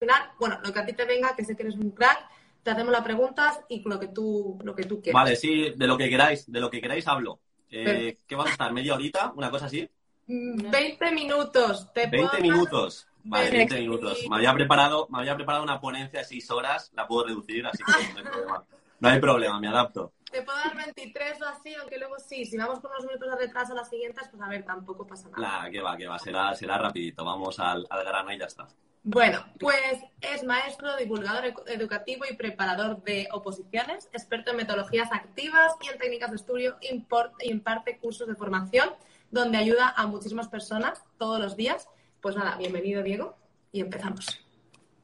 final, 0.00 0.32
bueno, 0.38 0.58
lo 0.64 0.72
que 0.72 0.78
a 0.80 0.86
ti 0.86 0.92
te 0.94 1.04
venga, 1.04 1.36
que 1.36 1.44
sé 1.44 1.54
que 1.54 1.62
eres 1.62 1.76
un 1.76 1.90
crack, 1.90 2.28
te 2.62 2.70
hacemos 2.70 2.90
las 2.90 3.02
preguntas 3.02 3.60
y 3.68 3.86
lo 3.88 4.00
que 4.00 4.08
tú, 4.08 4.58
lo 4.64 4.74
que 4.74 4.84
tú 4.84 5.00
quieras. 5.00 5.22
Vale, 5.22 5.36
sí, 5.36 5.72
de 5.76 5.86
lo 5.86 5.96
que 5.96 6.08
queráis, 6.08 6.50
de 6.50 6.60
lo 6.60 6.70
que 6.70 6.80
queráis 6.80 7.06
hablo. 7.06 7.40
Eh, 7.70 8.18
¿Qué 8.26 8.34
va 8.34 8.46
a 8.46 8.50
estar? 8.50 8.72
¿Media 8.72 8.94
horita? 8.94 9.32
¿Una 9.36 9.50
cosa 9.50 9.66
así? 9.66 9.88
20 10.26 11.10
mm, 11.10 11.14
minutos. 11.14 11.92
¿Te 11.92 12.06
20 12.06 12.40
minutos. 12.40 13.06
Vale, 13.22 13.50
20 13.50 13.80
minutos. 13.80 14.18
Me 14.28 14.36
había, 14.36 14.54
preparado, 14.54 15.06
me 15.10 15.18
había 15.18 15.36
preparado 15.36 15.62
una 15.62 15.80
ponencia 15.80 16.20
de 16.20 16.24
6 16.24 16.50
horas, 16.50 16.90
la 16.94 17.06
puedo 17.06 17.26
reducir, 17.26 17.66
así 17.66 17.78
que 17.84 18.12
no 18.12 18.18
hay 18.18 18.24
problema. 18.24 18.64
No 18.98 19.08
hay 19.08 19.20
problema, 19.20 19.60
me 19.60 19.68
adapto. 19.68 20.12
Te 20.30 20.42
puedo 20.42 20.58
dar 20.58 20.76
23 20.76 21.42
o 21.42 21.46
así, 21.46 21.74
aunque 21.74 21.98
luego 21.98 22.18
sí, 22.18 22.44
si 22.44 22.56
vamos 22.56 22.80
con 22.80 22.90
unos 22.92 23.04
minutos 23.04 23.30
de 23.30 23.36
retraso 23.36 23.72
a 23.72 23.76
las 23.76 23.88
siguientes, 23.88 24.28
pues 24.28 24.42
a 24.42 24.48
ver, 24.48 24.64
tampoco 24.64 25.06
pasa 25.06 25.28
nada. 25.28 25.62
Nah, 25.62 25.70
que 25.70 25.80
va, 25.80 25.96
que 25.96 26.06
va, 26.06 26.18
será, 26.18 26.54
será 26.54 26.78
rapidito, 26.78 27.24
vamos 27.24 27.58
al, 27.58 27.86
al 27.90 28.04
grano 28.04 28.32
y 28.32 28.38
ya 28.38 28.44
está. 28.44 28.68
Bueno, 29.02 29.42
pues 29.58 29.98
es 30.20 30.44
maestro, 30.44 30.94
divulgador 30.96 31.54
educativo 31.66 32.24
y 32.30 32.36
preparador 32.36 33.02
de 33.02 33.28
oposiciones, 33.32 34.10
experto 34.12 34.50
en 34.50 34.58
metodologías 34.58 35.10
activas 35.10 35.72
y 35.80 35.88
en 35.88 35.98
técnicas 35.98 36.30
de 36.30 36.36
estudio 36.36 36.76
y 36.82 37.02
imparte 37.50 37.98
cursos 37.98 38.28
de 38.28 38.34
formación 38.34 38.90
donde 39.30 39.56
ayuda 39.56 39.94
a 39.96 40.06
muchísimas 40.06 40.48
personas 40.48 41.02
todos 41.18 41.40
los 41.40 41.56
días. 41.56 41.88
Pues 42.20 42.36
nada, 42.36 42.56
bienvenido 42.56 43.02
Diego 43.02 43.36
y 43.72 43.80
empezamos. 43.80 44.38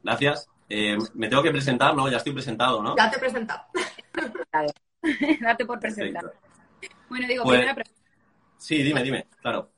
Gracias. 0.02 0.46
Eh, 0.68 0.98
me 1.14 1.28
tengo 1.28 1.42
que 1.42 1.50
presentar, 1.50 1.94
¿no? 1.94 2.08
Ya 2.10 2.18
estoy 2.18 2.32
presentado, 2.32 2.82
¿no? 2.82 2.96
Ya 2.96 3.10
te 3.10 3.16
he 3.16 3.20
presentado. 3.20 3.62
Date 5.40 5.66
por 5.66 5.80
presentar. 5.80 6.32
Bueno, 7.08 7.26
digo, 7.28 7.44
pues 7.44 7.58
primera 7.58 7.74
pregunta. 7.74 8.00
Sí, 8.58 8.82
dime, 8.82 9.02
dime, 9.02 9.26
claro. 9.40 9.70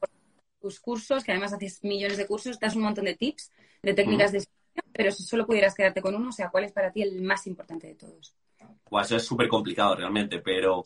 Tus 0.61 0.81
cursos, 0.81 1.25
que 1.25 1.33
además 1.33 1.53
haces 1.53 1.83
millones 1.85 2.17
de 2.17 2.27
cursos, 2.27 2.59
das 2.59 2.77
un 2.77 2.83
montón 2.83 3.05
de 3.05 3.15
tips, 3.15 3.53
de 3.83 3.95
técnicas 3.95 4.33
de 4.33 4.39
estudio, 4.39 4.83
pero 4.93 5.11
si 5.13 5.23
solo 5.23 5.47
pudieras 5.47 5.75
quedarte 5.75 6.01
con 6.01 6.15
uno, 6.15 6.29
o 6.29 6.33
sea, 6.33 6.51
¿cuál 6.51 6.65
es 6.65 6.73
para 6.73 6.91
ti 6.91 7.03
el 7.03 7.23
más 7.23 7.47
importante 7.47 7.87
de 7.87 7.95
todos? 7.95 8.35
Pues 8.89 9.07
eso 9.07 9.17
es 9.17 9.25
súper 9.25 9.49
complicado 9.49 9.95
realmente, 9.95 10.41
pero 10.41 10.85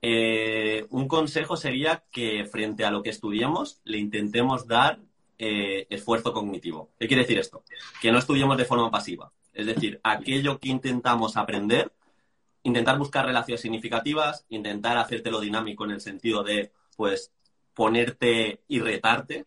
eh, 0.00 0.86
un 0.90 1.08
consejo 1.08 1.56
sería 1.56 2.04
que 2.10 2.44
frente 2.44 2.84
a 2.84 2.90
lo 2.90 3.02
que 3.02 3.10
estudiemos 3.10 3.80
le 3.84 3.98
intentemos 3.98 4.66
dar 4.66 5.00
eh, 5.38 5.86
esfuerzo 5.90 6.32
cognitivo. 6.32 6.90
¿Qué 6.98 7.06
quiere 7.06 7.22
decir 7.22 7.38
esto? 7.38 7.62
Que 8.00 8.10
no 8.12 8.18
estudiemos 8.18 8.56
de 8.56 8.64
forma 8.64 8.90
pasiva. 8.90 9.32
Es 9.52 9.66
decir, 9.66 10.00
aquello 10.02 10.58
que 10.58 10.68
intentamos 10.68 11.36
aprender, 11.36 11.92
intentar 12.62 12.98
buscar 12.98 13.26
relaciones 13.26 13.60
significativas, 13.60 14.44
intentar 14.48 14.98
hacértelo 14.98 15.40
dinámico 15.40 15.84
en 15.84 15.92
el 15.92 16.00
sentido 16.00 16.42
de, 16.42 16.72
pues, 16.96 17.32
ponerte 17.74 18.62
y 18.68 18.80
retarte. 18.80 19.44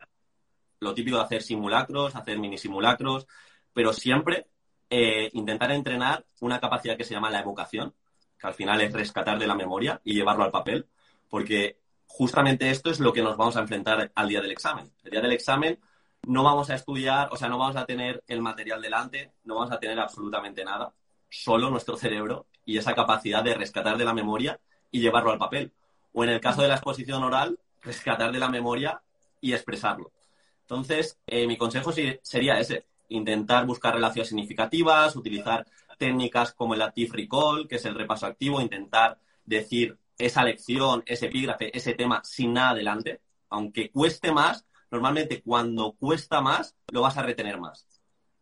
Lo 0.80 0.94
típico 0.94 1.18
de 1.18 1.24
hacer 1.24 1.44
simulacros, 1.44 2.16
hacer 2.16 2.40
mini 2.40 2.58
simulacros, 2.58 3.28
pero 3.74 3.94
siempre 3.94 4.48
eh, 4.90 5.30
intentar 5.34 5.72
entrenar 5.72 6.26
una 6.42 6.60
capacidad 6.60 6.98
que 6.98 7.04
se 7.04 7.14
llama 7.14 7.30
la 7.30 7.42
evocación, 7.42 7.94
que 8.38 8.48
al 8.48 8.54
final 8.54 8.82
es 8.82 8.92
rescatar 8.92 9.40
de 9.40 9.48
la 9.48 9.56
memoria 9.56 10.02
y 10.04 10.14
llevarlo 10.14 10.44
al 10.44 10.52
papel, 10.52 10.88
porque 11.30 11.80
justamente 12.08 12.70
esto 12.70 12.90
es 12.90 13.00
lo 13.00 13.14
que 13.14 13.22
nos 13.22 13.38
vamos 13.38 13.56
a 13.56 13.62
enfrentar 13.62 14.12
al 14.14 14.28
día 14.28 14.42
del 14.42 14.52
examen. 14.52 14.92
El 15.04 15.12
día 15.12 15.22
del 15.22 15.32
examen 15.32 15.80
no 16.24 16.44
vamos 16.44 16.70
a 16.70 16.76
estudiar, 16.76 17.30
o 17.32 17.38
sea, 17.38 17.48
no 17.50 17.58
vamos 17.58 17.76
a 17.76 17.86
tener 17.86 18.24
el 18.28 18.42
material 18.42 18.82
delante, 18.82 19.34
no 19.44 19.56
vamos 19.56 19.72
a 19.72 19.80
tener 19.80 20.00
absolutamente 20.00 20.64
nada, 20.64 20.94
solo 21.32 21.72
nuestro 21.72 21.98
cerebro 21.98 22.46
y 22.66 22.78
esa 22.78 22.94
capacidad 22.94 23.44
de 23.44 23.56
rescatar 23.56 23.98
de 23.98 24.06
la 24.06 24.14
memoria 24.14 24.60
y 24.92 25.00
llevarlo 25.00 25.32
al 25.32 25.40
papel. 25.40 25.72
O 26.14 26.24
en 26.24 26.30
el 26.30 26.42
caso 26.42 26.62
de 26.62 26.68
la 26.68 26.76
exposición 26.76 27.24
oral, 27.24 27.58
rescatar 27.82 28.32
de 28.32 28.40
la 28.40 28.50
memoria 28.50 29.02
y 29.40 29.54
expresarlo. 29.54 30.12
Entonces, 30.62 31.18
eh, 31.26 31.48
mi 31.48 31.58
consejo 31.58 31.92
sería 32.22 32.60
ese, 32.60 32.86
intentar 33.10 33.66
buscar 33.66 33.94
relaciones 33.94 34.30
significativas, 34.30 35.16
utilizar 35.16 35.66
técnicas 35.98 36.54
como 36.54 36.74
el 36.74 36.82
active 36.82 37.12
recall, 37.14 37.68
que 37.68 37.76
es 37.76 37.86
el 37.86 37.96
repaso 37.96 38.26
activo, 38.26 38.62
intentar 38.62 39.18
decir 39.46 39.98
esa 40.18 40.44
lección, 40.44 41.04
ese 41.06 41.28
epígrafe, 41.28 41.76
ese 41.76 41.94
tema 41.94 42.22
sin 42.24 42.54
nada 42.54 42.72
adelante, 42.72 43.22
aunque 43.50 43.90
cueste 43.90 44.32
más, 44.32 44.66
normalmente 44.90 45.42
cuando 45.42 45.94
cuesta 45.94 46.42
más, 46.42 46.76
lo 46.92 47.02
vas 47.02 47.18
a 47.18 47.24
retener 47.24 47.60
más. 47.60 47.86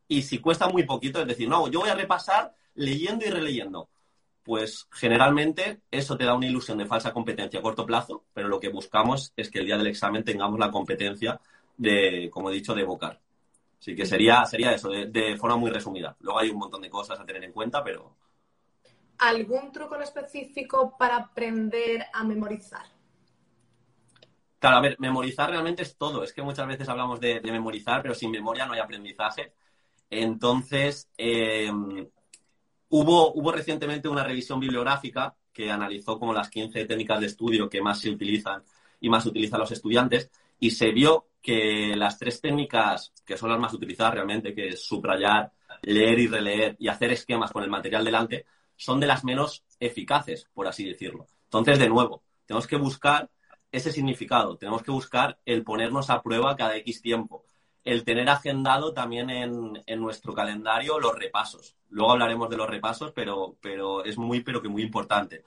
Y 0.07 0.23
si 0.23 0.39
cuesta 0.39 0.67
muy 0.67 0.83
poquito, 0.83 1.21
es 1.21 1.27
decir, 1.27 1.47
no, 1.47 1.67
yo 1.67 1.81
voy 1.81 1.89
a 1.89 1.95
repasar 1.95 2.55
leyendo 2.79 3.25
y 3.25 3.29
releyendo, 3.29 3.89
pues 4.43 4.87
generalmente 4.91 5.81
eso 5.91 6.17
te 6.17 6.23
da 6.23 6.33
una 6.33 6.47
ilusión 6.47 6.77
de 6.77 6.85
falsa 6.85 7.13
competencia 7.13 7.59
a 7.59 7.63
corto 7.63 7.85
plazo, 7.85 8.23
pero 8.33 8.47
lo 8.47 8.59
que 8.59 8.69
buscamos 8.69 9.33
es 9.35 9.51
que 9.51 9.59
el 9.59 9.65
día 9.65 9.77
del 9.77 9.87
examen 9.87 10.23
tengamos 10.23 10.59
la 10.59 10.71
competencia 10.71 11.39
de, 11.77 12.29
como 12.31 12.49
he 12.49 12.53
dicho, 12.53 12.73
de 12.73 12.81
evocar. 12.81 13.19
Así 13.79 13.95
que 13.95 14.05
sería, 14.05 14.45
sería 14.45 14.73
eso, 14.73 14.89
de 14.89 15.37
forma 15.37 15.57
muy 15.57 15.71
resumida. 15.71 16.15
Luego 16.19 16.39
hay 16.39 16.49
un 16.49 16.57
montón 16.57 16.81
de 16.81 16.89
cosas 16.89 17.19
a 17.19 17.25
tener 17.25 17.43
en 17.43 17.53
cuenta, 17.53 17.83
pero, 17.83 18.15
¿algún 19.19 19.71
truco 19.71 19.95
en 19.95 20.03
específico 20.03 20.95
para 20.97 21.17
aprender 21.17 22.05
a 22.13 22.23
memorizar? 22.23 22.85
Claro, 24.57 24.77
a 24.77 24.81
ver, 24.81 24.95
memorizar 24.99 25.49
realmente 25.49 25.83
es 25.83 25.97
todo. 25.97 26.23
Es 26.23 26.33
que 26.33 26.41
muchas 26.41 26.67
veces 26.67 26.89
hablamos 26.89 27.19
de, 27.19 27.39
memorizar, 27.41 28.01
pero 28.01 28.13
sin 28.13 28.31
memoria 28.31 28.65
no 28.65 28.73
hay 28.73 28.79
aprendizaje. 28.79 29.53
Entonces, 30.09 31.09
eh, 31.17 31.71
hubo, 32.89 33.33
hubo 33.33 33.51
recientemente 33.51 34.07
una 34.07 34.23
revisión 34.23 34.59
bibliográfica 34.59 35.35
que 35.53 35.71
analizó 35.71 36.19
como 36.19 36.33
las 36.33 36.49
15 36.49 36.85
técnicas 36.85 37.19
de 37.19 37.27
estudio 37.27 37.69
que 37.69 37.81
más 37.81 37.99
se 37.99 38.09
utilizan 38.09 38.63
y 38.99 39.09
más 39.09 39.25
utilizan 39.25 39.59
los 39.59 39.71
estudiantes 39.71 40.29
y 40.59 40.71
se 40.71 40.91
vio 40.91 41.27
que 41.41 41.95
las 41.95 42.17
tres 42.17 42.41
técnicas 42.41 43.13
que 43.25 43.37
son 43.37 43.49
las 43.49 43.59
más 43.59 43.73
utilizadas 43.73 44.13
realmente, 44.13 44.53
que 44.53 44.69
es 44.69 44.83
subrayar, 44.83 45.51
leer 45.81 46.19
y 46.19 46.27
releer 46.27 46.75
y 46.79 46.87
hacer 46.89 47.11
esquemas 47.11 47.51
con 47.51 47.63
el 47.63 47.69
material 47.69 48.03
delante, 48.03 48.45
son 48.75 48.99
de 48.99 49.07
las 49.07 49.23
menos 49.23 49.63
eficaces, 49.79 50.47
por 50.53 50.67
así 50.67 50.85
decirlo. 50.85 51.27
Entonces, 51.45 51.79
de 51.79 51.89
nuevo, 51.89 52.23
tenemos 52.45 52.67
que 52.67 52.75
buscar 52.75 53.29
ese 53.71 53.91
significado, 53.91 54.57
tenemos 54.57 54.83
que 54.83 54.91
buscar 54.91 55.39
el 55.45 55.63
ponernos 55.63 56.09
a 56.09 56.21
prueba 56.21 56.55
cada 56.55 56.75
X 56.77 57.01
tiempo, 57.01 57.45
el 57.83 58.03
tener 58.03 58.29
agendado 58.29 58.93
también 58.93 59.29
en, 59.29 59.83
nuestro 59.99 60.33
calendario 60.33 60.99
los 60.99 61.17
repasos. 61.17 61.75
Luego 61.89 62.11
hablaremos 62.11 62.49
de 62.49 62.57
los 62.57 62.69
repasos, 62.69 63.11
pero, 63.13 63.57
pero 63.61 64.03
es 64.03 64.17
muy, 64.17 64.41
pero 64.41 64.61
que 64.61 64.69
muy 64.69 64.83
importante 64.83 65.43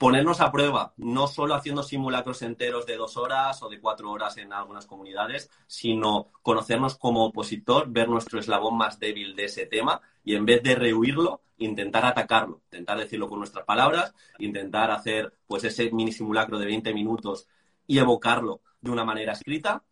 ponernos 0.00 0.40
a 0.40 0.50
prueba, 0.50 0.94
no 0.96 1.26
solo 1.26 1.54
haciendo 1.54 1.82
simulacros 1.82 2.40
enteros 2.40 2.86
de 2.86 2.96
dos 2.96 3.18
horas 3.18 3.62
o 3.62 3.68
de 3.68 3.78
cuatro 3.78 4.10
horas 4.10 4.38
en 4.38 4.50
algunas 4.50 4.86
comunidades, 4.86 5.50
sino 5.66 6.28
conocernos 6.40 6.96
como 6.96 7.26
opositor, 7.26 7.84
ver 7.90 8.08
nuestro 8.08 8.40
eslabón 8.40 8.78
más 8.78 8.98
débil 8.98 9.36
de 9.36 9.44
ese 9.44 9.66
tema 9.66 10.00
y 10.24 10.36
en 10.36 10.46
vez 10.46 10.62
de 10.62 10.74
rehuirlo, 10.74 11.42
intentar 11.58 12.06
atacarlo, 12.06 12.62
intentar 12.64 12.96
decirlo 12.96 13.28
con 13.28 13.40
nuestras 13.40 13.66
palabras, 13.66 14.14
intentar 14.38 14.90
hacer 14.90 15.34
pues 15.46 15.64
ese 15.64 15.90
mini 15.90 16.12
simulacro 16.12 16.58
de 16.58 16.64
20 16.64 16.94
minutos 16.94 17.46
y 17.86 17.98
evocarlo 17.98 18.62
de 18.80 18.90
una 18.90 19.04
manera 19.04 19.34
escrita 19.34 19.84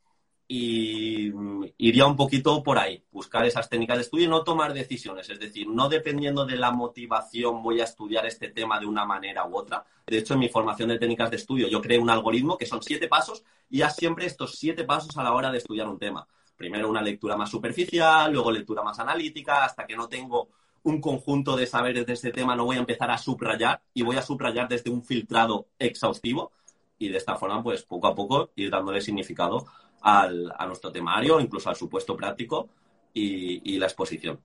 y 0.50 1.31
mm, 1.31 1.64
iría 1.76 2.06
un 2.06 2.16
poquito 2.16 2.62
por 2.62 2.78
ahí, 2.78 3.04
buscar 3.12 3.44
esas 3.44 3.69
técnicas 3.69 3.98
de 3.98 4.03
estudio 4.03 4.25
y 4.25 4.28
no 4.28 4.42
tomar 4.42 4.72
decisiones, 4.72 5.28
es 5.28 5.38
decir, 5.38 5.69
no 5.69 5.91
dependiendo 5.91 6.47
de 6.47 6.56
la 6.56 6.70
motivación 6.70 7.62
voy 7.62 7.82
a 7.82 7.84
estudiar 7.84 8.25
este 8.25 8.48
tema 8.48 8.81
de 8.81 8.86
una 8.86 9.04
manera 9.04 9.47
u 9.47 9.54
otra. 9.54 9.84
De 10.06 10.16
hecho, 10.16 10.32
en 10.32 10.41
mi 10.41 10.48
formación 10.48 10.88
de 10.88 10.98
técnicas 10.98 11.31
de 11.31 11.36
estudio 11.36 11.69
yo 11.69 11.82
creé 11.82 11.98
un 11.98 12.09
algoritmo 12.09 12.56
que 12.56 12.64
son 12.64 12.82
siete 12.82 13.09
pasos 13.09 13.44
y 13.69 13.82
haz 13.82 13.97
siempre 13.97 14.25
estos 14.25 14.56
siete 14.56 14.84
pasos 14.84 15.14
a 15.19 15.22
la 15.22 15.34
hora 15.34 15.53
de 15.53 15.59
estudiar 15.59 15.86
un 15.86 15.98
tema. 15.98 16.26
Primero 16.56 16.88
una 16.88 17.03
lectura 17.03 17.36
más 17.36 17.50
superficial, 17.50 18.32
luego 18.32 18.50
lectura 18.50 18.82
más 18.82 18.98
analítica, 18.98 19.65
hasta 19.65 19.86
que 19.86 19.97
no 19.97 20.09
tengo 20.09 20.48
un 20.84 21.00
conjunto 21.03 21.56
de 21.56 21.66
saberes 21.66 22.06
de 22.06 22.15
este 22.15 22.32
tema, 22.32 22.56
no 22.56 22.65
voy 22.65 22.76
a 22.76 22.80
empezar 22.80 23.10
a 23.10 23.19
subrayar 23.19 23.82
y 23.92 24.03
voy 24.03 24.16
a 24.16 24.22
subrayar 24.22 24.66
desde 24.66 24.91
un 24.91 25.04
filtrado 25.04 25.66
exhaustivo 25.78 26.53
y 26.98 27.09
de 27.09 27.19
esta 27.19 27.36
forma, 27.36 27.62
pues 27.62 27.82
poco 27.84 28.09
a 28.09 28.15
poco 28.15 28.50
ir 28.56 28.70
dándole 28.70 29.00
significado 29.00 29.66
al, 30.00 30.53
a 30.56 30.66
nuestro 30.66 30.92
temario, 30.92 31.41
incluso 31.41 31.69
al 31.69 31.76
supuesto 31.76 32.16
práctico 32.16 32.69
y, 33.12 33.78
la 33.78 33.86
exposición. 33.86 34.41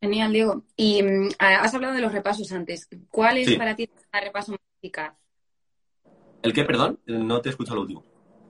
Genial, 0.00 0.32
Diego. 0.32 0.62
Y 0.76 1.02
mm, 1.02 1.30
has 1.38 1.74
hablado 1.74 1.94
de 1.94 2.00
los 2.00 2.12
repasos 2.12 2.52
antes. 2.52 2.88
¿Cuál 3.10 3.38
es 3.38 3.56
para 3.56 3.74
ti 3.74 3.90
el 4.12 4.22
repaso 4.22 4.52
más 4.52 4.60
eficaz? 4.78 5.14
¿El 6.42 6.52
qué, 6.52 6.64
perdón? 6.64 7.00
No 7.06 7.40
te 7.40 7.48
escucho 7.50 7.74
lo 7.74 7.82
último. 7.82 8.04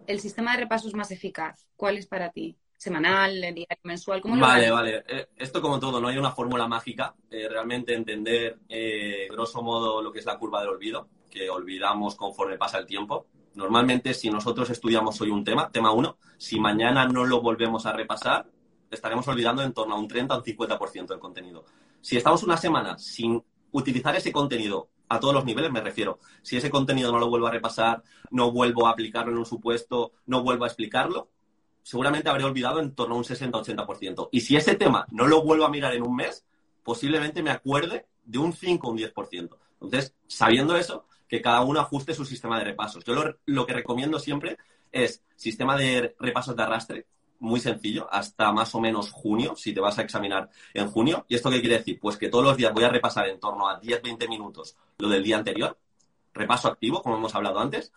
El 0.06 0.20
sistema 0.20 0.52
de 0.52 0.58
repasos 0.58 0.94
más 0.94 1.10
eficaz. 1.10 1.66
¿Cuál 1.76 1.96
es 1.96 2.06
para 2.06 2.30
ti? 2.30 2.56
¿Semanal, 2.76 3.40
diario, 3.40 3.66
mensual? 3.84 4.20
¿Cómo 4.20 4.38
vale, 4.38 4.70
vale. 4.70 5.02
Eh, 5.08 5.28
esto 5.36 5.62
como 5.62 5.80
todo, 5.80 5.98
no 5.98 6.08
hay 6.08 6.18
una 6.18 6.30
fórmula 6.30 6.68
mágica. 6.68 7.14
Eh, 7.30 7.48
realmente 7.48 7.94
entender, 7.94 8.58
eh, 8.68 9.28
grosso 9.30 9.62
modo, 9.62 10.02
lo 10.02 10.12
que 10.12 10.18
es 10.18 10.26
la 10.26 10.38
curva 10.38 10.60
del 10.60 10.70
olvido, 10.70 11.08
que 11.30 11.48
olvidamos 11.48 12.16
conforme 12.16 12.58
pasa 12.58 12.78
el 12.78 12.86
tiempo. 12.86 13.26
Normalmente, 13.56 14.12
si 14.12 14.28
nosotros 14.28 14.68
estudiamos 14.68 15.18
hoy 15.22 15.30
un 15.30 15.42
tema, 15.42 15.70
tema 15.70 15.90
1, 15.90 16.18
si 16.36 16.60
mañana 16.60 17.06
no 17.08 17.24
lo 17.24 17.40
volvemos 17.40 17.86
a 17.86 17.92
repasar, 17.92 18.46
estaremos 18.90 19.26
olvidando 19.28 19.62
en 19.62 19.72
torno 19.72 19.94
a 19.94 19.98
un 19.98 20.06
30 20.06 20.34
o 20.34 20.38
un 20.38 20.44
50% 20.44 21.06
del 21.06 21.18
contenido. 21.18 21.64
Si 22.02 22.18
estamos 22.18 22.42
una 22.42 22.58
semana 22.58 22.98
sin 22.98 23.42
utilizar 23.72 24.14
ese 24.14 24.30
contenido 24.30 24.90
a 25.08 25.18
todos 25.18 25.32
los 25.32 25.46
niveles, 25.46 25.72
me 25.72 25.80
refiero, 25.80 26.18
si 26.42 26.58
ese 26.58 26.68
contenido 26.68 27.10
no 27.10 27.18
lo 27.18 27.30
vuelvo 27.30 27.46
a 27.46 27.50
repasar, 27.50 28.02
no 28.30 28.52
vuelvo 28.52 28.86
a 28.86 28.90
aplicarlo 28.90 29.32
en 29.32 29.38
un 29.38 29.46
supuesto, 29.46 30.12
no 30.26 30.42
vuelvo 30.42 30.64
a 30.64 30.66
explicarlo, 30.68 31.30
seguramente 31.82 32.28
habré 32.28 32.44
olvidado 32.44 32.80
en 32.80 32.94
torno 32.94 33.14
a 33.14 33.18
un 33.18 33.24
60-80%. 33.24 34.28
Y 34.32 34.42
si 34.42 34.56
ese 34.56 34.74
tema 34.74 35.06
no 35.10 35.26
lo 35.26 35.42
vuelvo 35.42 35.64
a 35.64 35.70
mirar 35.70 35.94
en 35.94 36.02
un 36.02 36.14
mes, 36.14 36.44
posiblemente 36.82 37.42
me 37.42 37.50
acuerde 37.50 38.06
de 38.22 38.38
un 38.38 38.52
5 38.52 38.86
o 38.86 38.90
un 38.90 38.98
10%. 38.98 39.56
Entonces, 39.80 40.14
sabiendo 40.26 40.76
eso, 40.76 41.06
que 41.28 41.42
cada 41.42 41.62
uno 41.62 41.80
ajuste 41.80 42.14
su 42.14 42.24
sistema 42.24 42.58
de 42.58 42.64
repasos. 42.64 43.04
Yo 43.04 43.14
lo, 43.44 43.66
que 43.66 43.72
recomiendo 43.72 44.18
siempre 44.18 44.58
es 44.92 45.22
sistema 45.34 45.76
de 45.76 46.14
repasos 46.18 46.56
de 46.56 46.62
arrastre, 46.62 47.06
muy 47.38 47.60
sencillo, 47.60 48.08
hasta 48.10 48.52
más 48.52 48.74
o 48.74 48.80
menos 48.80 49.10
junio, 49.10 49.56
si 49.56 49.74
te 49.74 49.80
vas 49.80 49.98
a 49.98 50.02
examinar 50.02 50.48
en 50.72 50.88
junio. 50.88 51.26
¿Y 51.28 51.34
esto 51.34 51.50
qué 51.50 51.60
quiere 51.60 51.78
decir? 51.78 51.98
Pues 52.00 52.16
que 52.16 52.28
todos 52.28 52.44
los 52.44 52.56
días 52.56 52.72
voy 52.72 52.84
a 52.84 52.88
repasar 52.88 53.28
en 53.28 53.38
torno 53.38 53.68
a 53.68 53.80
10-20 53.80 54.28
minutos 54.28 54.76
lo 54.98 55.08
del 55.08 55.22
día 55.22 55.36
anterior, 55.36 55.78
repaso 56.32 56.68
activo, 56.68 57.02
como 57.02 57.16
hemos 57.16 57.34
hablado 57.34 57.58
antes. 57.60 57.92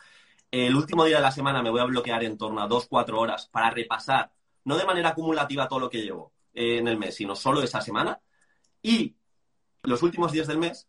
El 0.51 0.75
último 0.75 1.05
día 1.05 1.17
de 1.17 1.23
la 1.23 1.31
semana 1.31 1.61
me 1.61 1.69
voy 1.69 1.79
a 1.79 1.85
bloquear 1.85 2.23
en 2.23 2.37
torno 2.37 2.61
a 2.61 2.67
2-4 2.67 3.17
horas 3.17 3.47
para 3.47 3.69
repasar, 3.69 4.31
no 4.65 4.77
de 4.77 4.85
manera 4.85 5.09
acumulativa 5.09 5.67
todo 5.67 5.79
lo 5.79 5.89
que 5.89 6.01
llevo 6.01 6.33
en 6.53 6.87
el 6.87 6.97
mes, 6.97 7.15
sino 7.15 7.35
solo 7.35 7.61
esa 7.61 7.81
semana. 7.81 8.19
Y 8.81 9.15
los 9.83 10.03
últimos 10.03 10.31
días 10.31 10.47
del 10.47 10.57
mes 10.57 10.87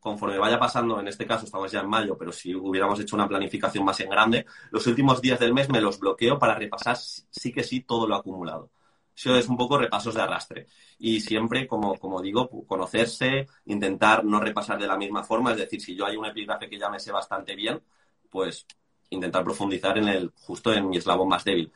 conforme 0.00 0.38
vaya 0.38 0.58
pasando, 0.58 0.98
en 0.98 1.08
este 1.08 1.26
caso 1.26 1.44
estamos 1.44 1.70
ya 1.70 1.80
en 1.80 1.88
mayo, 1.88 2.16
pero 2.18 2.32
si 2.32 2.54
hubiéramos 2.54 2.98
hecho 3.00 3.16
una 3.16 3.28
planificación 3.28 3.84
más 3.84 4.00
en 4.00 4.10
grande, 4.10 4.46
los 4.70 4.86
últimos 4.86 5.20
días 5.20 5.38
del 5.38 5.54
mes 5.54 5.68
me 5.68 5.80
los 5.80 6.00
bloqueo 6.00 6.38
para 6.38 6.54
repasar 6.54 6.96
sí 6.96 7.52
que 7.52 7.62
sí 7.62 7.82
todo 7.82 8.08
lo 8.08 8.16
acumulado. 8.16 8.70
Eso 9.14 9.36
es 9.36 9.48
un 9.48 9.56
poco 9.58 9.76
repasos 9.76 10.14
de 10.14 10.22
arrastre. 10.22 10.66
Y 10.98 11.20
siempre, 11.20 11.66
como, 11.66 11.98
como 11.98 12.22
digo, 12.22 12.48
conocerse, 12.66 13.46
intentar 13.66 14.24
no 14.24 14.40
repasar 14.40 14.78
de 14.78 14.86
la 14.86 14.96
misma 14.96 15.22
forma. 15.24 15.52
Es 15.52 15.58
decir, 15.58 15.80
si 15.80 15.94
yo 15.94 16.06
hay 16.06 16.16
un 16.16 16.24
epígrafe 16.24 16.70
que 16.70 16.78
ya 16.78 16.88
me 16.88 16.98
sé 16.98 17.12
bastante 17.12 17.54
bien, 17.54 17.82
pues 18.30 18.66
intentar 19.10 19.44
profundizar 19.44 19.98
en 19.98 20.08
el, 20.08 20.32
justo 20.36 20.72
en 20.72 20.88
mi 20.88 20.96
eslabón 20.96 21.28
más 21.28 21.44
débil. 21.44 21.70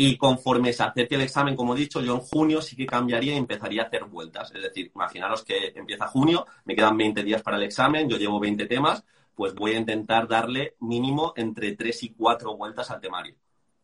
Y 0.00 0.16
conforme 0.16 0.72
se 0.72 0.84
acerque 0.84 1.16
el 1.16 1.22
examen, 1.22 1.56
como 1.56 1.74
he 1.74 1.78
dicho, 1.80 2.00
yo 2.00 2.14
en 2.14 2.20
junio 2.20 2.62
sí 2.62 2.76
que 2.76 2.86
cambiaría 2.86 3.34
y 3.34 3.36
empezaría 3.36 3.82
a 3.82 3.86
hacer 3.86 4.04
vueltas. 4.04 4.52
Es 4.54 4.62
decir, 4.62 4.92
imaginaros 4.94 5.42
que 5.42 5.72
empieza 5.74 6.06
junio, 6.06 6.46
me 6.66 6.76
quedan 6.76 6.96
20 6.96 7.24
días 7.24 7.42
para 7.42 7.56
el 7.56 7.64
examen, 7.64 8.08
yo 8.08 8.16
llevo 8.16 8.38
20 8.38 8.66
temas, 8.66 9.02
pues 9.34 9.56
voy 9.56 9.72
a 9.72 9.78
intentar 9.78 10.28
darle 10.28 10.76
mínimo 10.78 11.32
entre 11.34 11.72
3 11.74 12.00
y 12.04 12.10
4 12.10 12.56
vueltas 12.56 12.88
al 12.92 13.00
temario. 13.00 13.34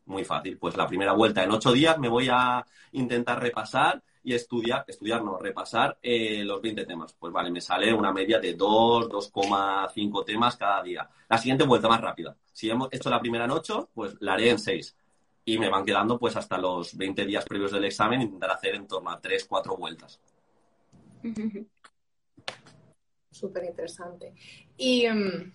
Muy 0.07 0.23
fácil. 0.23 0.57
Pues 0.57 0.77
la 0.77 0.87
primera 0.87 1.15
vuelta 1.15 1.43
en 1.43 1.51
8 1.51 1.73
días 1.73 1.99
me 1.99 2.09
voy 2.09 2.29
a 2.31 2.65
intentar 2.93 3.43
repasar 3.43 4.01
y 4.23 4.35
estudiar, 4.35 4.85
estudiar 4.87 5.25
no, 5.25 5.37
repasar 5.37 5.99
eh, 6.01 6.45
los 6.45 6.63
20 6.63 6.87
temas. 6.87 7.13
Pues 7.19 7.33
vale, 7.33 7.51
me 7.51 7.61
sale 7.61 7.93
una 7.93 8.13
media 8.13 8.39
de 8.39 8.55
2, 8.55 9.09
2,5 9.09 10.25
temas 10.25 10.55
cada 10.55 10.81
día. 10.81 11.11
La 11.29 11.39
siguiente 11.39 11.65
vuelta 11.65 11.89
más 11.89 12.01
rápida. 12.01 12.37
Si 12.53 12.71
hemos 12.71 12.89
hecho 12.93 13.11
la 13.11 13.19
primera 13.19 13.47
en 13.47 13.51
8, 13.51 13.91
pues 13.93 14.15
la 14.21 14.35
haré 14.35 14.51
en 14.51 14.61
6 14.61 14.95
y 15.45 15.59
me 15.59 15.69
van 15.69 15.85
quedando 15.85 16.19
pues 16.19 16.37
hasta 16.37 16.57
los 16.59 16.97
20 16.97 17.27
días 17.27 17.45
previos 17.45 17.73
del 17.73 17.85
examen 17.85 18.23
intentar 18.23 18.51
hacer 18.51 18.75
en 18.75 18.87
torno 18.87 19.11
a 19.11 19.21
3, 19.21 19.45
4 19.45 19.77
vueltas. 19.77 20.21
Súper 23.31 23.65
interesante. 23.65 24.35
Y 24.77 25.05
em, 25.07 25.53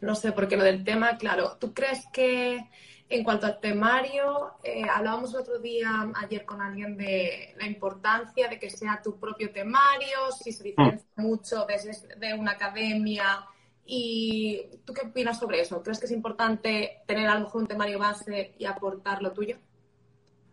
no 0.00 0.14
sé, 0.14 0.32
porque 0.32 0.56
lo 0.56 0.64
del 0.64 0.84
tema, 0.84 1.18
claro, 1.18 1.56
¿tú 1.58 1.74
crees 1.74 2.06
que 2.12 2.68
en 3.10 3.24
cuanto 3.24 3.46
al 3.46 3.58
temario, 3.58 4.52
eh, 4.62 4.84
hablábamos 4.88 5.32
el 5.32 5.40
otro 5.40 5.58
día, 5.58 6.10
ayer 6.14 6.44
con 6.44 6.60
alguien, 6.60 6.96
de 6.96 7.54
la 7.56 7.66
importancia 7.66 8.48
de 8.48 8.58
que 8.58 8.70
sea 8.70 9.00
tu 9.02 9.18
propio 9.18 9.50
temario, 9.50 10.30
si 10.38 10.52
se 10.52 10.62
diferencia 10.62 11.08
mm. 11.16 11.22
mucho 11.22 11.66
de, 11.66 12.16
de 12.18 12.34
una 12.34 12.52
academia 12.52 13.46
¿Y 13.90 14.60
tú 14.84 14.92
qué 14.92 15.06
opinas 15.06 15.38
sobre 15.38 15.62
eso? 15.62 15.82
¿Crees 15.82 15.98
que 15.98 16.04
es 16.04 16.12
importante 16.12 17.00
tener 17.06 17.26
a 17.26 17.36
lo 17.36 17.46
mejor 17.46 17.62
un 17.62 17.66
temario 17.66 17.98
base 17.98 18.54
y 18.58 18.66
aportar 18.66 19.22
lo 19.22 19.32
tuyo? 19.32 19.56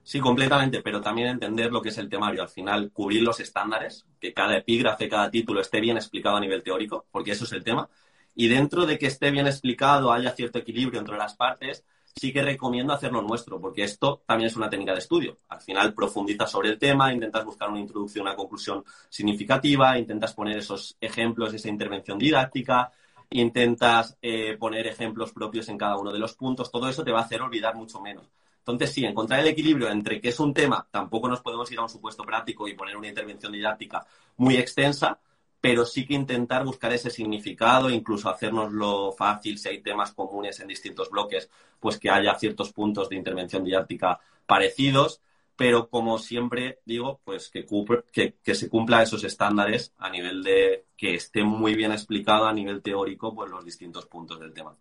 Sí, 0.03 0.21
completamente, 0.21 0.81
pero 0.81 1.01
también 1.01 1.27
entender 1.27 1.69
lo 1.69 1.81
que 1.81 1.89
es 1.89 1.97
el 1.97 2.07
temario. 2.07 2.43
Al 2.43 2.47
final, 2.47 2.91
cubrir 2.93 3.23
los 3.23 3.41
estándares, 3.41 4.05
que 4.21 4.33
cada 4.33 4.55
epígrafe, 4.55 5.09
cada 5.09 5.29
título 5.29 5.59
esté 5.59 5.81
bien 5.81 5.97
explicado 5.97 6.37
a 6.37 6.39
nivel 6.39 6.63
teórico, 6.63 7.07
porque 7.11 7.31
eso 7.31 7.43
es 7.43 7.51
el 7.51 7.63
tema. 7.65 7.89
Y 8.35 8.47
dentro 8.47 8.85
de 8.85 8.97
que 8.97 9.07
esté 9.07 9.31
bien 9.31 9.47
explicado, 9.47 10.13
haya 10.13 10.31
cierto 10.31 10.59
equilibrio 10.59 11.01
entre 11.01 11.17
las 11.17 11.35
partes, 11.35 11.83
sí 12.15 12.31
que 12.31 12.41
recomiendo 12.41 12.93
hacerlo 12.93 13.21
nuestro, 13.21 13.59
porque 13.59 13.83
esto 13.83 14.23
también 14.25 14.47
es 14.47 14.55
una 14.55 14.69
técnica 14.69 14.93
de 14.93 14.99
estudio. 14.99 15.39
Al 15.49 15.59
final 15.59 15.93
profundizas 15.93 16.49
sobre 16.49 16.69
el 16.69 16.79
tema, 16.79 17.11
intentas 17.11 17.43
buscar 17.43 17.69
una 17.69 17.81
introducción, 17.81 18.27
una 18.27 18.35
conclusión 18.37 18.85
significativa, 19.09 19.97
intentas 19.99 20.33
poner 20.33 20.57
esos 20.57 20.95
ejemplos, 21.01 21.53
esa 21.53 21.67
intervención 21.67 22.17
didáctica, 22.17 22.93
intentas 23.39 24.17
eh, 24.21 24.57
poner 24.57 24.87
ejemplos 24.87 25.31
propios 25.31 25.69
en 25.69 25.77
cada 25.77 25.97
uno 25.97 26.11
de 26.11 26.19
los 26.19 26.35
puntos, 26.35 26.71
todo 26.71 26.89
eso 26.89 27.03
te 27.03 27.11
va 27.11 27.19
a 27.19 27.23
hacer 27.23 27.41
olvidar 27.41 27.75
mucho 27.75 27.99
menos. 28.01 28.25
Entonces, 28.59 28.91
sí, 28.93 29.05
encontrar 29.05 29.41
el 29.41 29.47
equilibrio 29.47 29.89
entre 29.89 30.19
que 30.19 30.29
es 30.29 30.39
un 30.39 30.53
tema, 30.53 30.87
tampoco 30.89 31.27
nos 31.27 31.41
podemos 31.41 31.71
ir 31.71 31.77
a 31.77 31.83
un 31.83 31.89
supuesto 31.89 32.23
práctico 32.23 32.67
y 32.67 32.73
poner 32.73 32.97
una 32.97 33.07
intervención 33.07 33.51
didáctica 33.51 34.05
muy 34.37 34.57
extensa, 34.57 35.19
pero 35.61 35.85
sí 35.85 36.05
que 36.05 36.13
intentar 36.13 36.63
buscar 36.63 36.93
ese 36.93 37.09
significado, 37.09 37.89
incluso 37.89 38.29
hacernoslo 38.29 39.11
fácil 39.11 39.57
si 39.57 39.69
hay 39.69 39.81
temas 39.81 40.13
comunes 40.13 40.59
en 40.59 40.67
distintos 40.67 41.09
bloques, 41.09 41.49
pues 41.79 41.99
que 41.99 42.09
haya 42.09 42.35
ciertos 42.35 42.71
puntos 42.71 43.09
de 43.09 43.15
intervención 43.15 43.63
didáctica 43.63 44.19
parecidos 44.45 45.21
pero 45.55 45.89
como 45.89 46.17
siempre 46.17 46.79
digo, 46.85 47.21
pues 47.23 47.49
que, 47.49 47.65
que, 48.43 48.55
se 48.55 48.69
cumpla 48.69 49.03
esos 49.03 49.23
estándares 49.23 49.93
a 49.97 50.09
nivel 50.09 50.43
de 50.43 50.85
que 50.97 51.15
esté 51.15 51.43
muy 51.43 51.75
bien 51.75 51.91
explicado 51.91 52.45
a 52.45 52.53
nivel 52.53 52.81
teórico 52.81 53.33
pues 53.33 53.49
los 53.49 53.63
distintos 53.63 54.05
puntos 54.05 54.39
del 54.39 54.53
tema. 54.53 54.75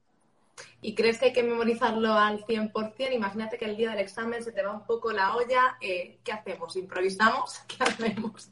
¿Y 0.81 0.95
crees 0.95 1.19
que 1.19 1.27
hay 1.27 1.33
que 1.33 1.43
memorizarlo 1.43 2.13
al 2.13 2.45
100%? 2.45 3.13
Imagínate 3.13 3.59
que 3.59 3.65
el 3.65 3.77
día 3.77 3.91
del 3.91 4.01
examen 4.01 4.43
se 4.43 4.53
te 4.53 4.63
va 4.63 4.73
un 4.73 4.87
poco 4.87 5.13
la 5.13 5.35
olla. 5.35 5.77
Eh, 5.81 6.19
¿Qué 6.23 6.33
hacemos? 6.33 6.77
¿Improvisamos? 6.77 7.61
¿Qué 7.67 7.77
hacemos? 7.81 8.51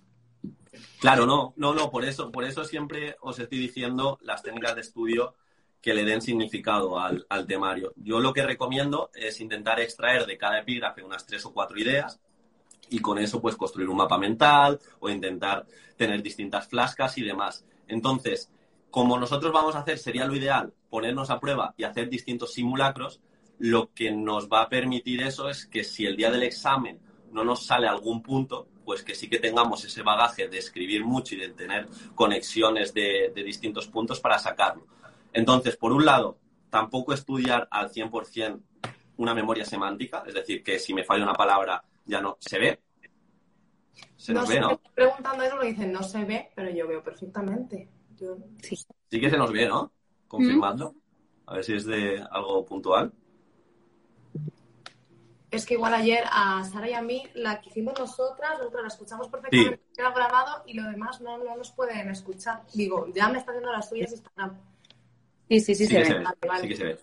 Claro, 1.01 1.27
no, 1.27 1.53
no, 1.57 1.75
no, 1.75 1.91
por 1.91 2.05
eso, 2.05 2.33
por 2.33 2.45
eso 2.45 2.65
siempre 2.65 3.17
os 3.21 3.39
estoy 3.39 3.59
diciendo 3.59 4.19
las 4.23 4.43
técnicas 4.43 4.75
de 4.75 4.81
estudio 4.81 5.35
que 5.83 5.93
le 5.93 6.05
den 6.05 6.23
significado 6.23 6.99
al, 6.99 7.27
temario. 7.49 7.93
Yo 7.97 8.21
lo 8.21 8.33
que 8.33 8.47
recomiendo 8.47 9.11
es 9.13 9.41
intentar 9.41 9.81
extraer 9.81 10.27
de 10.27 10.39
cada 10.39 10.61
epígrafe 10.61 11.03
unas 11.03 11.27
tres 11.27 11.45
o 11.45 11.53
cuatro 11.53 11.77
ideas 11.77 12.21
y 12.89 13.01
con 13.01 13.19
eso 13.19 13.43
pues 13.43 13.57
construir 13.57 13.89
un 13.89 13.97
mapa 13.97 14.17
mental 14.17 14.79
o 15.01 15.11
intentar 15.11 15.67
tener 15.97 16.23
distintas 16.23 16.69
flascas 16.69 17.19
y 17.19 17.23
demás. 17.23 17.65
Entonces, 17.89 18.49
como 18.91 19.19
nosotros 19.19 19.53
vamos 19.53 19.75
a 19.75 19.81
hacer, 19.81 19.99
sería 19.99 20.25
lo 20.25 20.37
ideal 20.37 20.73
ponernos 20.89 21.31
a 21.31 21.41
prueba 21.41 21.75
y 21.77 21.83
hacer 21.83 22.09
distintos 22.09 22.53
simulacros, 22.53 23.21
lo 23.59 23.93
que 23.93 24.13
nos 24.13 24.49
va 24.49 24.63
a 24.63 24.69
permitir 24.69 25.23
eso 25.23 25.49
es 25.49 25.67
que 25.67 25.83
si 25.83 26.07
el 26.07 26.17
día 26.17 26.31
del 26.31 26.45
examen 26.45 27.01
no 27.33 27.45
nos 27.45 27.67
sale 27.67 27.89
algún 27.89 28.23
punto, 28.23 28.69
pues 28.85 29.03
que 29.03 29.17
sí 29.17 29.29
que 29.29 29.41
tengamos 29.41 29.85
ese 29.85 30.03
bagaje 30.03 30.47
de 30.47 30.59
escribir 30.59 31.05
mucho 31.05 31.35
y 31.35 31.39
de 31.39 31.49
tener 31.49 31.89
conexiones 32.15 32.95
de 32.95 33.33
distintos 33.35 33.89
puntos 33.89 34.21
para 34.21 34.39
sacarlo. 34.39 34.87
Entonces, 35.33 35.77
por 35.77 35.93
un 35.93 36.05
lado, 36.05 36.39
tampoco 36.71 37.13
estudiar 37.13 37.69
al 37.71 37.91
100% 37.91 38.61
una 39.19 39.35
memoria 39.35 39.65
semántica, 39.65 40.25
es 40.27 40.35
decir, 40.35 40.63
que 40.63 40.79
si 40.79 40.95
me 40.95 41.05
falla 41.05 41.25
una 41.25 41.35
palabra 41.35 41.83
ya 42.05 42.21
no 42.21 42.37
se 42.41 42.59
ve. 42.59 42.81
Se 44.17 44.33
nos 44.33 44.49
ve, 44.49 44.61
¿no? 44.61 44.81
Preguntando 44.95 45.43
eso, 45.43 45.57
lo 45.57 45.65
dicen, 45.65 45.93
no 45.93 46.03
se 46.03 46.25
ve, 46.25 46.51
pero 46.55 46.71
yo 46.71 46.87
veo 46.89 47.03
perfectamente. 47.03 47.89
Sí. 48.61 48.77
sí 49.11 49.21
que 49.21 49.31
se 49.31 49.37
nos 49.37 49.53
ve, 49.53 49.67
¿no? 49.67 49.93
Confirmando. 50.29 50.95
A 51.47 51.55
ver 51.55 51.65
si 51.65 51.75
es 51.75 51.85
de 51.85 52.25
algo 52.31 52.65
puntual. 52.65 53.13
Es 55.51 55.67
que 55.67 55.75
igual 55.75 55.93
ayer 55.93 56.25
a 56.31 56.65
Sara 56.65 56.89
y 56.89 56.95
a 56.95 57.03
mí 57.03 57.25
la 57.35 57.61
que 57.61 57.69
hicimos 57.69 57.99
nosotras, 57.99 58.59
nosotros 58.59 58.83
la 58.83 58.89
escuchamos 58.89 59.29
perfectamente, 59.29 59.83
queda 59.95 60.11
grabado 60.11 60.63
y 60.67 60.73
lo 60.73 60.85
demás 60.85 61.21
no, 61.21 61.37
no 61.37 61.57
nos 61.57 61.73
pueden 61.73 62.09
escuchar. 62.09 62.63
Digo, 62.73 63.09
ya 63.13 63.29
me 63.29 63.39
está 63.39 63.51
haciendo 63.51 63.71
las 63.71 63.89
suyas 63.89 64.13
Instagram. 64.13 64.59
Sí, 65.53 65.61
sí, 65.61 65.75
sí, 65.75 65.87
se, 65.87 65.99
ve. 65.99 66.25
Sí 66.63 66.69
que 66.69 66.77
se 66.77 66.85
ve. 66.85 66.99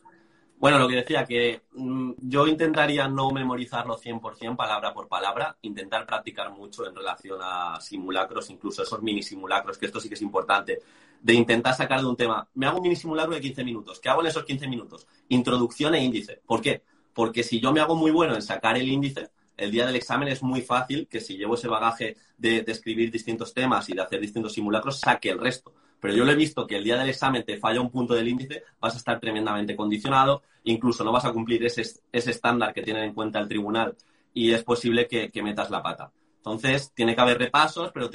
Bueno, 0.58 0.80
lo 0.80 0.88
que 0.88 0.96
decía, 0.96 1.24
que 1.24 1.62
mm, 1.74 2.14
yo 2.22 2.48
intentaría 2.48 3.08
no 3.08 3.30
memorizarlo 3.30 3.96
100% 3.96 4.56
palabra 4.56 4.92
por 4.92 5.08
palabra, 5.08 5.56
intentar 5.62 6.08
practicar 6.08 6.52
mucho 6.52 6.88
en 6.88 6.96
relación 6.96 7.40
a 7.44 7.80
simulacros, 7.80 8.50
incluso 8.50 8.82
esos 8.82 9.04
mini 9.04 9.22
simulacros, 9.22 9.78
que 9.78 9.86
esto 9.86 10.00
sí 10.00 10.10
que 10.10 10.16
es 10.16 10.22
importante, 10.24 10.80
de 11.22 11.34
intentar 11.36 11.76
sacar 11.76 12.00
de 12.00 12.08
un 12.08 12.16
tema. 12.16 12.48
Me 12.56 12.66
hago 12.66 12.78
un 12.78 12.84
mini 12.84 12.96
simulacro 12.96 13.36
de 13.36 13.42
15 13.42 13.64
minutos. 13.64 14.00
¿Qué 14.00 14.10
hago 14.10 14.22
en 14.22 14.28
esos 14.28 14.44
15 14.44 14.68
minutos? 14.68 15.06
Introducción 15.28 15.94
e 15.94 16.04
índice. 16.04 16.42
¿Por 16.44 16.60
qué? 16.60 16.82
Porque 17.14 17.44
si 17.44 17.60
yo 17.60 17.72
me 17.72 17.82
hago 17.82 17.96
muy 17.96 18.10
bueno 18.10 18.34
en 18.34 18.42
sacar 18.42 18.78
el 18.78 18.88
índice, 18.88 19.30
el 19.58 19.70
día 19.70 19.86
del 19.86 19.96
examen 19.96 20.30
es 20.30 20.42
muy 20.42 20.62
fácil 20.62 21.08
que 21.08 21.20
si 21.20 21.38
llevo 21.38 21.54
ese 21.54 21.68
bagaje 21.68 22.18
de, 22.36 22.64
de 22.64 22.72
escribir 22.72 23.12
distintos 23.12 23.54
temas 23.54 23.88
y 23.90 23.94
de 23.94 24.02
hacer 24.02 24.20
distintos 24.20 24.54
simulacros, 24.54 25.00
saque 25.00 25.30
el 25.30 25.40
resto. 25.40 25.72
Pero 26.00 26.14
yo 26.14 26.26
lo 26.26 26.32
he 26.32 26.36
visto 26.36 26.66
que 26.66 26.78
el 26.78 26.84
día 26.84 26.98
del 26.98 27.10
examen 27.10 27.44
te 27.44 27.58
falla 27.58 27.82
un 27.82 27.90
punto 27.90 28.14
del 28.14 28.28
índice, 28.28 28.64
vas 28.80 28.96
a 28.96 28.98
estar 28.98 29.20
tremendamente 29.20 29.76
condicionado, 29.76 30.44
incluso 30.64 31.04
no 31.04 31.12
vas 31.12 31.26
a 31.26 31.34
cumplir 31.34 31.66
ese, 31.66 31.84
ese 32.12 32.32
estándar 32.32 32.74
que 32.74 32.82
tiene 32.82 33.04
en 33.04 33.14
cuenta 33.14 33.40
el 33.40 33.48
tribunal 33.48 33.96
y 34.34 34.54
es 34.54 34.64
posible 34.64 35.08
que, 35.08 35.32
metas 35.42 35.70
la 35.70 35.82
pata. 35.82 36.12
Entonces, 36.38 36.94
tiene 36.94 37.16
que 37.16 37.22
haber 37.22 37.38
repasos, 37.38 37.92
pero 37.94 38.10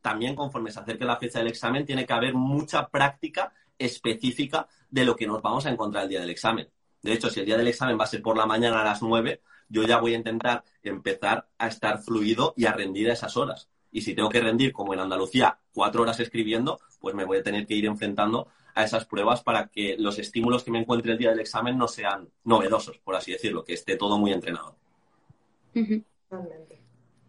también 0.00 0.34
conforme 0.34 0.70
se 0.70 0.80
acerque 0.80 1.04
la 1.04 1.16
fecha 1.16 1.38
del 1.38 1.48
examen, 1.48 1.86
tiene 1.86 2.06
que 2.06 2.12
haber 2.12 2.34
mucha 2.34 2.88
práctica 2.88 3.52
específica 3.78 4.68
de 4.90 5.04
lo 5.04 5.16
que 5.16 5.26
nos 5.26 5.40
vamos 5.40 5.64
a 5.66 5.70
encontrar 5.70 6.04
el 6.04 6.10
día 6.10 6.20
del 6.20 6.30
examen. 6.30 6.68
De 7.02 7.12
hecho, 7.12 7.30
si 7.30 7.40
el 7.40 7.46
día 7.46 7.56
del 7.56 7.68
examen 7.68 7.98
va 7.98 8.04
a 8.04 8.08
ser 8.08 8.20
por 8.20 8.36
la 8.36 8.44
mañana 8.44 8.82
a 8.82 8.84
las 8.84 9.00
9, 9.00 9.40
yo 9.68 9.84
ya 9.84 9.98
voy 9.98 10.12
a 10.12 10.18
intentar 10.18 10.64
empezar 10.82 11.48
a 11.56 11.68
estar 11.68 12.02
fluido 12.02 12.52
y 12.56 12.66
a 12.66 12.72
rendir 12.72 13.08
a 13.08 13.14
esas 13.14 13.36
horas. 13.36 13.70
Y 13.92 14.02
si 14.02 14.14
tengo 14.14 14.28
que 14.28 14.40
rendir, 14.40 14.72
como 14.72 14.94
en 14.94 15.00
Andalucía, 15.00 15.58
cuatro 15.72 16.02
horas 16.02 16.20
escribiendo, 16.20 16.80
pues 17.00 17.14
me 17.14 17.24
voy 17.24 17.38
a 17.38 17.42
tener 17.42 17.66
que 17.66 17.74
ir 17.74 17.86
enfrentando 17.86 18.48
a 18.74 18.84
esas 18.84 19.04
pruebas 19.04 19.42
para 19.42 19.68
que 19.68 19.96
los 19.98 20.18
estímulos 20.18 20.62
que 20.62 20.70
me 20.70 20.78
encuentre 20.78 21.12
el 21.12 21.18
día 21.18 21.30
del 21.30 21.40
examen 21.40 21.76
no 21.76 21.88
sean 21.88 22.28
novedosos, 22.44 22.98
por 22.98 23.16
así 23.16 23.32
decirlo, 23.32 23.64
que 23.64 23.74
esté 23.74 23.96
todo 23.96 24.18
muy 24.18 24.32
entrenado. 24.32 24.76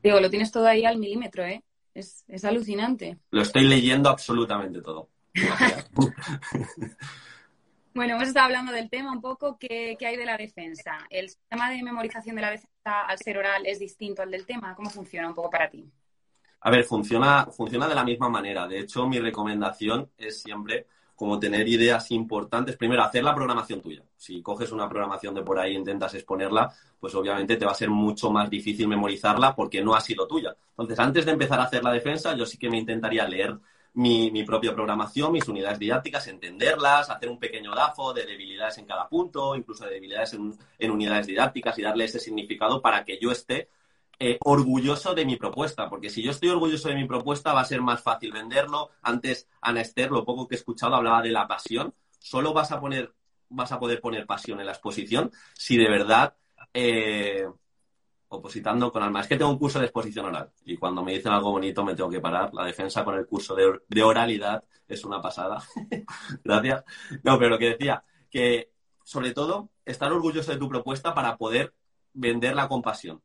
Digo, 0.04 0.20
lo 0.20 0.30
tienes 0.30 0.52
todo 0.52 0.68
ahí 0.68 0.86
al 0.86 0.98
milímetro, 0.98 1.46
¿eh? 1.46 1.64
Es, 1.94 2.24
es 2.28 2.46
alucinante. 2.46 3.18
Lo 3.32 3.42
estoy 3.42 3.68
leyendo 3.68 4.10
absolutamente 4.10 4.82
todo. 4.82 5.10
bueno, 7.94 8.16
hemos 8.16 8.28
estado 8.28 8.46
hablando 8.46 8.72
del 8.72 8.90
tema 8.90 9.12
un 9.12 9.22
poco. 9.22 9.58
¿qué, 9.58 9.96
¿Qué, 10.00 10.08
hay 10.08 10.18
de 10.18 10.26
la 10.26 10.38
defensa? 10.38 10.98
¿El 11.10 11.30
sistema 11.30 11.70
de 11.70 11.84
memorización 11.84 12.36
de 12.36 12.42
la 12.42 12.52
defensa 12.52 13.02
al 13.08 13.18
ser 13.18 13.38
oral 13.38 13.66
es 13.66 13.80
distinto 13.80 14.22
al 14.22 14.32
del 14.32 14.46
tema? 14.46 14.76
¿Cómo 14.76 14.90
funciona 14.90 15.28
un 15.28 15.36
poco 15.36 15.50
para 15.50 15.70
ti? 15.70 15.90
A 16.62 16.70
ver, 16.70 16.84
funciona, 16.84 17.48
funciona 17.48 17.88
de 17.88 17.96
la 17.96 18.04
misma 18.04 18.30
manera. 18.30 18.68
De 18.68 18.80
hecho, 18.80 19.08
mi 19.08 19.20
recomendación 19.20 20.12
es 20.18 20.42
siempre 20.42 20.86
como 21.16 21.40
tener 21.40 21.68
ideas 21.68 22.12
importantes. 22.12 22.78
Primero, 22.78 23.04
hacer 23.04 23.24
la 23.24 23.34
programación 23.34 23.82
tuya. 23.82 24.04
Si 24.16 24.42
coges 24.42 24.72
una 24.72 24.88
programación 24.88 25.34
de 25.36 25.44
por 25.44 25.60
ahí 25.60 25.74
e 25.74 25.78
intentas 25.78 26.14
exponerla, 26.14 26.72
pues 27.00 27.14
obviamente 27.16 27.58
te 27.58 27.66
va 27.66 27.72
a 27.72 27.76
ser 27.76 27.90
mucho 27.90 28.32
más 28.32 28.50
difícil 28.50 28.88
memorizarla 28.88 29.56
porque 29.56 29.84
no 29.84 29.96
ha 29.96 30.02
sido 30.02 30.28
tuya. 30.28 30.56
Entonces, 30.72 31.00
antes 31.00 31.26
de 31.26 31.32
empezar 31.32 31.60
a 31.60 31.64
hacer 31.64 31.84
la 31.84 31.92
defensa, 31.92 32.36
yo 32.36 32.46
sí 32.46 32.58
que 32.58 32.70
me 32.70 32.78
intentaría 32.78 33.28
leer 33.28 33.58
mi, 33.94 34.44
propia 34.44 34.74
programación, 34.74 35.32
mis 35.32 35.48
unidades 35.48 35.80
didácticas, 35.80 36.28
entenderlas, 36.28 37.10
hacer 37.10 37.30
un 37.30 37.40
pequeño 37.40 37.76
DAFO 37.76 38.14
de 38.14 38.26
debilidades 38.26 38.78
en 38.78 38.86
cada 38.86 39.08
punto, 39.10 39.56
incluso 39.56 39.86
de 39.86 39.92
debilidades 39.92 40.38
en 40.80 40.92
unidades 40.92 41.28
didácticas 41.28 41.78
y 41.78 41.82
darle 41.82 42.06
ese 42.06 42.20
significado 42.20 42.82
para 42.82 43.04
que 43.04 43.20
yo 43.20 43.32
esté 43.32 43.70
eh, 44.24 44.38
orgulloso 44.42 45.16
de 45.16 45.26
mi 45.26 45.36
propuesta, 45.36 45.90
porque 45.90 46.12
si 46.12 46.22
yo 46.22 46.30
estoy 46.30 46.50
orgulloso 46.50 46.90
de 46.90 46.94
mi 46.94 47.08
propuesta 47.08 47.54
va 47.54 47.62
a 47.62 47.66
ser 47.66 47.82
más 47.82 48.04
fácil 48.04 48.32
venderlo. 48.32 48.92
Antes, 49.02 49.48
Ana 49.62 49.82
lo 50.12 50.24
poco 50.24 50.48
que 50.48 50.54
he 50.54 50.60
escuchado, 50.60 50.94
hablaba 50.94 51.24
de 51.24 51.32
la 51.32 51.48
pasión. 51.48 51.96
Solo 52.20 52.54
vas 52.54 52.72
a 52.72 52.80
poner, 52.80 53.16
vas 53.50 53.72
a 53.72 53.80
poder 53.80 54.00
poner 54.00 54.28
pasión 54.28 54.60
en 54.60 54.68
la 54.68 54.74
exposición 54.74 55.32
si 55.56 55.76
de 55.76 55.90
verdad 55.90 56.36
eh, 56.72 57.48
opositando 58.28 58.92
con 58.92 59.02
alma. 59.02 59.22
Es 59.22 59.28
que 59.28 59.38
tengo 59.38 59.50
un 59.50 59.58
curso 59.58 59.80
de 59.80 59.86
exposición 59.86 60.28
oral 60.28 60.52
y 60.66 60.78
cuando 60.78 61.04
me 61.04 61.14
dicen 61.14 61.32
algo 61.32 61.50
bonito 61.50 61.84
me 61.84 61.96
tengo 61.96 62.12
que 62.12 62.20
parar. 62.20 62.54
La 62.54 62.66
defensa 62.66 63.04
con 63.04 63.16
el 63.16 63.26
curso 63.26 63.56
de, 63.56 63.82
de 63.88 64.04
oralidad 64.04 64.64
es 64.88 65.04
una 65.04 65.20
pasada. 65.20 65.64
Gracias. 66.44 66.84
No, 67.24 67.40
pero 67.40 67.50
lo 67.50 67.58
que 67.58 67.70
decía, 67.70 68.04
que 68.30 68.72
sobre 69.04 69.32
todo 69.32 69.72
estar 69.84 70.14
orgulloso 70.14 70.52
de 70.52 70.60
tu 70.60 70.70
propuesta 70.70 71.16
para 71.16 71.38
poder 71.38 71.74
venderla 72.14 72.68
con 72.68 72.84
pasión 72.84 73.24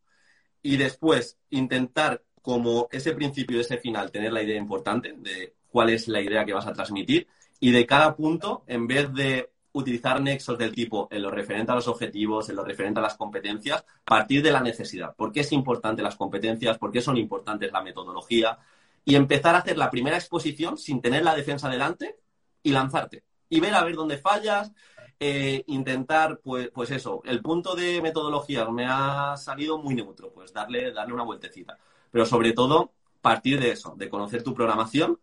y 0.66 0.76
después 0.76 1.38
intentar 1.50 2.24
como 2.42 2.88
ese 2.90 3.12
principio 3.12 3.56
y 3.56 3.60
ese 3.60 3.78
final 3.78 4.10
tener 4.10 4.32
la 4.32 4.42
idea 4.42 4.56
importante 4.56 5.14
de 5.16 5.54
cuál 5.68 5.90
es 5.90 6.08
la 6.08 6.20
idea 6.20 6.44
que 6.44 6.54
vas 6.54 6.66
a 6.66 6.72
transmitir 6.72 7.28
y 7.60 7.70
de 7.70 7.86
cada 7.86 8.16
punto, 8.16 8.64
en 8.66 8.88
vez 8.88 9.12
de 9.14 9.52
utilizar 9.70 10.20
nexos 10.20 10.58
del 10.58 10.74
tipo 10.74 11.06
en 11.12 11.22
lo 11.22 11.30
referente 11.30 11.70
a 11.70 11.76
los 11.76 11.86
objetivos, 11.86 12.48
en 12.48 12.56
lo 12.56 12.64
referente 12.64 12.98
a 12.98 13.02
las 13.04 13.14
competencias, 13.14 13.84
partir 14.04 14.42
de 14.42 14.50
la 14.50 14.60
necesidad. 14.60 15.14
¿Por 15.14 15.30
qué 15.30 15.40
es 15.40 15.52
importante 15.52 16.02
las 16.02 16.16
competencias? 16.16 16.78
¿Por 16.78 16.90
qué 16.90 17.00
son 17.00 17.16
importantes 17.16 17.70
la 17.70 17.82
metodología? 17.82 18.58
Y 19.04 19.14
empezar 19.14 19.54
a 19.54 19.58
hacer 19.58 19.78
la 19.78 19.88
primera 19.88 20.16
exposición 20.16 20.78
sin 20.78 21.00
tener 21.00 21.22
la 21.22 21.36
defensa 21.36 21.68
delante 21.68 22.18
y 22.64 22.72
lanzarte. 22.72 23.22
Y 23.48 23.60
ver 23.60 23.74
a 23.74 23.84
ver 23.84 23.94
dónde 23.94 24.18
fallas, 24.18 24.72
eh, 25.18 25.64
intentar, 25.66 26.40
pues, 26.42 26.70
pues 26.72 26.90
eso, 26.90 27.22
el 27.24 27.40
punto 27.42 27.74
de 27.74 28.02
metodología 28.02 28.68
me 28.70 28.86
ha 28.86 29.36
salido 29.36 29.78
muy 29.78 29.94
neutro, 29.94 30.30
pues 30.32 30.52
darle, 30.52 30.92
darle 30.92 31.14
una 31.14 31.24
vueltecita. 31.24 31.78
Pero 32.10 32.26
sobre 32.26 32.52
todo, 32.52 32.92
partir 33.20 33.60
de 33.60 33.70
eso, 33.70 33.94
de 33.96 34.08
conocer 34.08 34.42
tu 34.42 34.54
programación, 34.54 35.18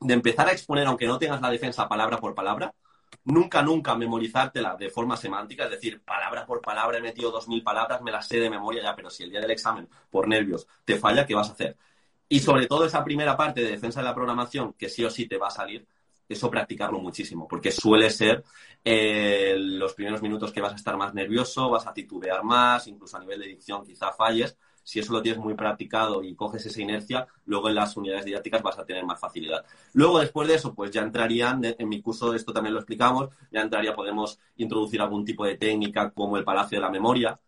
de 0.00 0.14
empezar 0.14 0.48
a 0.48 0.52
exponer, 0.52 0.86
aunque 0.86 1.06
no 1.06 1.18
tengas 1.18 1.40
la 1.40 1.50
defensa 1.50 1.88
palabra 1.88 2.18
por 2.18 2.34
palabra, 2.34 2.74
nunca, 3.24 3.62
nunca 3.62 3.94
memorizártela 3.94 4.76
de 4.76 4.90
forma 4.90 5.16
semántica, 5.16 5.64
es 5.64 5.70
decir, 5.70 6.02
palabra 6.02 6.46
por 6.46 6.60
palabra 6.60 6.98
he 6.98 7.02
metido 7.02 7.30
dos 7.30 7.48
mil 7.48 7.62
palabras, 7.62 8.02
me 8.02 8.10
las 8.10 8.26
sé 8.26 8.38
de 8.38 8.50
memoria 8.50 8.82
ya, 8.82 8.96
pero 8.96 9.10
si 9.10 9.22
el 9.24 9.30
día 9.30 9.40
del 9.40 9.50
examen, 9.50 9.88
por 10.10 10.26
nervios, 10.28 10.66
te 10.84 10.96
falla, 10.98 11.26
¿qué 11.26 11.34
vas 11.34 11.50
a 11.50 11.52
hacer? 11.52 11.76
Y 12.28 12.40
sobre 12.40 12.66
todo 12.66 12.84
esa 12.84 13.04
primera 13.04 13.36
parte 13.36 13.62
de 13.62 13.70
defensa 13.72 14.00
de 14.00 14.04
la 14.06 14.14
programación, 14.14 14.72
que 14.74 14.88
sí 14.88 15.04
o 15.04 15.10
sí 15.10 15.26
te 15.26 15.36
va 15.38 15.48
a 15.48 15.50
salir, 15.50 15.86
eso 16.30 16.50
practicarlo 16.50 17.00
muchísimo, 17.00 17.48
porque 17.48 17.72
suele 17.72 18.08
ser 18.08 18.44
eh, 18.84 19.56
los 19.58 19.94
primeros 19.94 20.22
minutos 20.22 20.52
que 20.52 20.60
vas 20.60 20.72
a 20.72 20.76
estar 20.76 20.96
más 20.96 21.12
nervioso, 21.12 21.68
vas 21.68 21.86
a 21.86 21.92
titubear 21.92 22.44
más, 22.44 22.86
incluso 22.86 23.16
a 23.16 23.20
nivel 23.20 23.40
de 23.40 23.48
dicción 23.48 23.84
quizá 23.84 24.12
falles. 24.12 24.56
Si 24.82 24.98
eso 25.00 25.12
lo 25.12 25.22
tienes 25.22 25.40
muy 25.40 25.54
practicado 25.54 26.22
y 26.22 26.34
coges 26.34 26.64
esa 26.66 26.80
inercia, 26.80 27.26
luego 27.46 27.68
en 27.68 27.74
las 27.74 27.96
unidades 27.96 28.24
didácticas 28.24 28.62
vas 28.62 28.78
a 28.78 28.86
tener 28.86 29.04
más 29.04 29.20
facilidad. 29.20 29.64
Luego, 29.92 30.20
después 30.20 30.48
de 30.48 30.54
eso, 30.54 30.74
pues 30.74 30.90
ya 30.90 31.02
entrarían, 31.02 31.62
en 31.64 31.88
mi 31.88 32.00
curso 32.00 32.32
esto 32.34 32.52
también 32.52 32.74
lo 32.74 32.80
explicamos, 32.80 33.28
ya 33.50 33.60
entraría, 33.60 33.94
podemos 33.94 34.38
introducir 34.56 35.00
algún 35.02 35.24
tipo 35.24 35.44
de 35.44 35.56
técnica 35.56 36.10
como 36.10 36.36
el 36.36 36.44
palacio 36.44 36.78
de 36.78 36.82
la 36.82 36.90
memoria, 36.90 37.38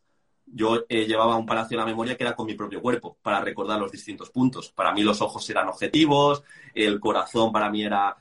yo 0.44 0.84
eh, 0.88 1.06
llevaba 1.06 1.36
un 1.36 1.46
palacio 1.46 1.78
de 1.78 1.84
la 1.84 1.86
memoria 1.86 2.16
que 2.16 2.24
era 2.24 2.36
con 2.36 2.46
mi 2.46 2.54
propio 2.54 2.82
cuerpo, 2.82 3.16
para 3.22 3.40
recordar 3.40 3.78
los 3.80 3.92
distintos 3.92 4.30
puntos. 4.30 4.70
Para 4.70 4.92
mí 4.92 5.02
los 5.02 5.22
ojos 5.22 5.48
eran 5.48 5.68
objetivos, 5.68 6.42
el 6.74 7.00
corazón 7.00 7.52
para 7.52 7.70
mí 7.70 7.84
era 7.84 8.16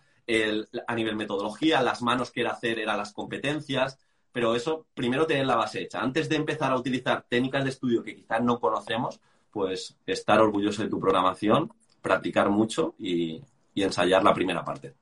a 0.87 0.95
nivel 0.95 1.15
metodología, 1.15 1.81
las 1.81 2.01
manos 2.01 2.31
que 2.31 2.41
era 2.41 2.51
hacer 2.51 2.79
eran 2.79 2.97
las 2.97 3.13
competencias, 3.13 3.99
pero 4.31 4.55
eso 4.55 4.85
primero 4.93 5.27
tener 5.27 5.45
la 5.45 5.55
base 5.55 5.81
hecha. 5.81 5.99
Antes 5.99 6.29
de 6.29 6.37
empezar 6.37 6.71
a 6.71 6.77
utilizar 6.77 7.25
técnicas 7.27 7.63
de 7.63 7.69
estudio 7.71 8.03
que 8.03 8.15
quizás 8.15 8.41
no 8.41 8.59
conocemos, 8.59 9.19
pues 9.51 9.97
estar 10.05 10.39
orgulloso 10.39 10.83
de 10.83 10.89
tu 10.89 10.99
programación, 10.99 11.71
practicar 12.01 12.49
mucho 12.49 12.95
y, 12.97 13.41
ensayar 13.75 14.23
la 14.23 14.33
primera 14.33 14.63
parte. 14.63 14.93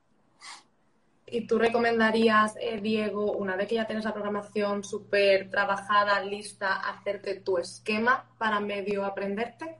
¿Y 1.26 1.46
tú 1.46 1.58
recomendarías, 1.58 2.56
eh, 2.58 2.80
Diego, 2.80 3.32
una 3.32 3.54
vez 3.54 3.68
que 3.68 3.74
ya 3.74 3.86
tienes 3.86 4.06
la 4.06 4.14
programación 4.14 4.82
súper 4.84 5.50
trabajada, 5.50 6.24
lista, 6.24 6.76
hacerte 6.76 7.34
tu 7.34 7.58
esquema 7.58 8.24
para 8.38 8.58
medio 8.58 9.04
aprenderte? 9.04 9.76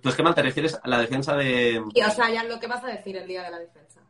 ¿Tu, 0.00 0.08
esquema 0.08 0.34
te 0.34 0.42
refieres 0.42 0.78
a 0.80 0.88
la 0.88 1.00
defensa 1.00 1.36
de...? 1.36 1.82
Y, 1.94 2.02
o 2.02 2.10
sea, 2.10 2.30
ya 2.30 2.44
lo 2.44 2.60
que 2.60 2.66
vas 2.66 2.84
a 2.84 2.88
decir 2.88 3.16
el 3.16 3.26
día 3.26 3.42
de 3.42 3.50
la 3.50 3.58
defensa. 3.58 4.00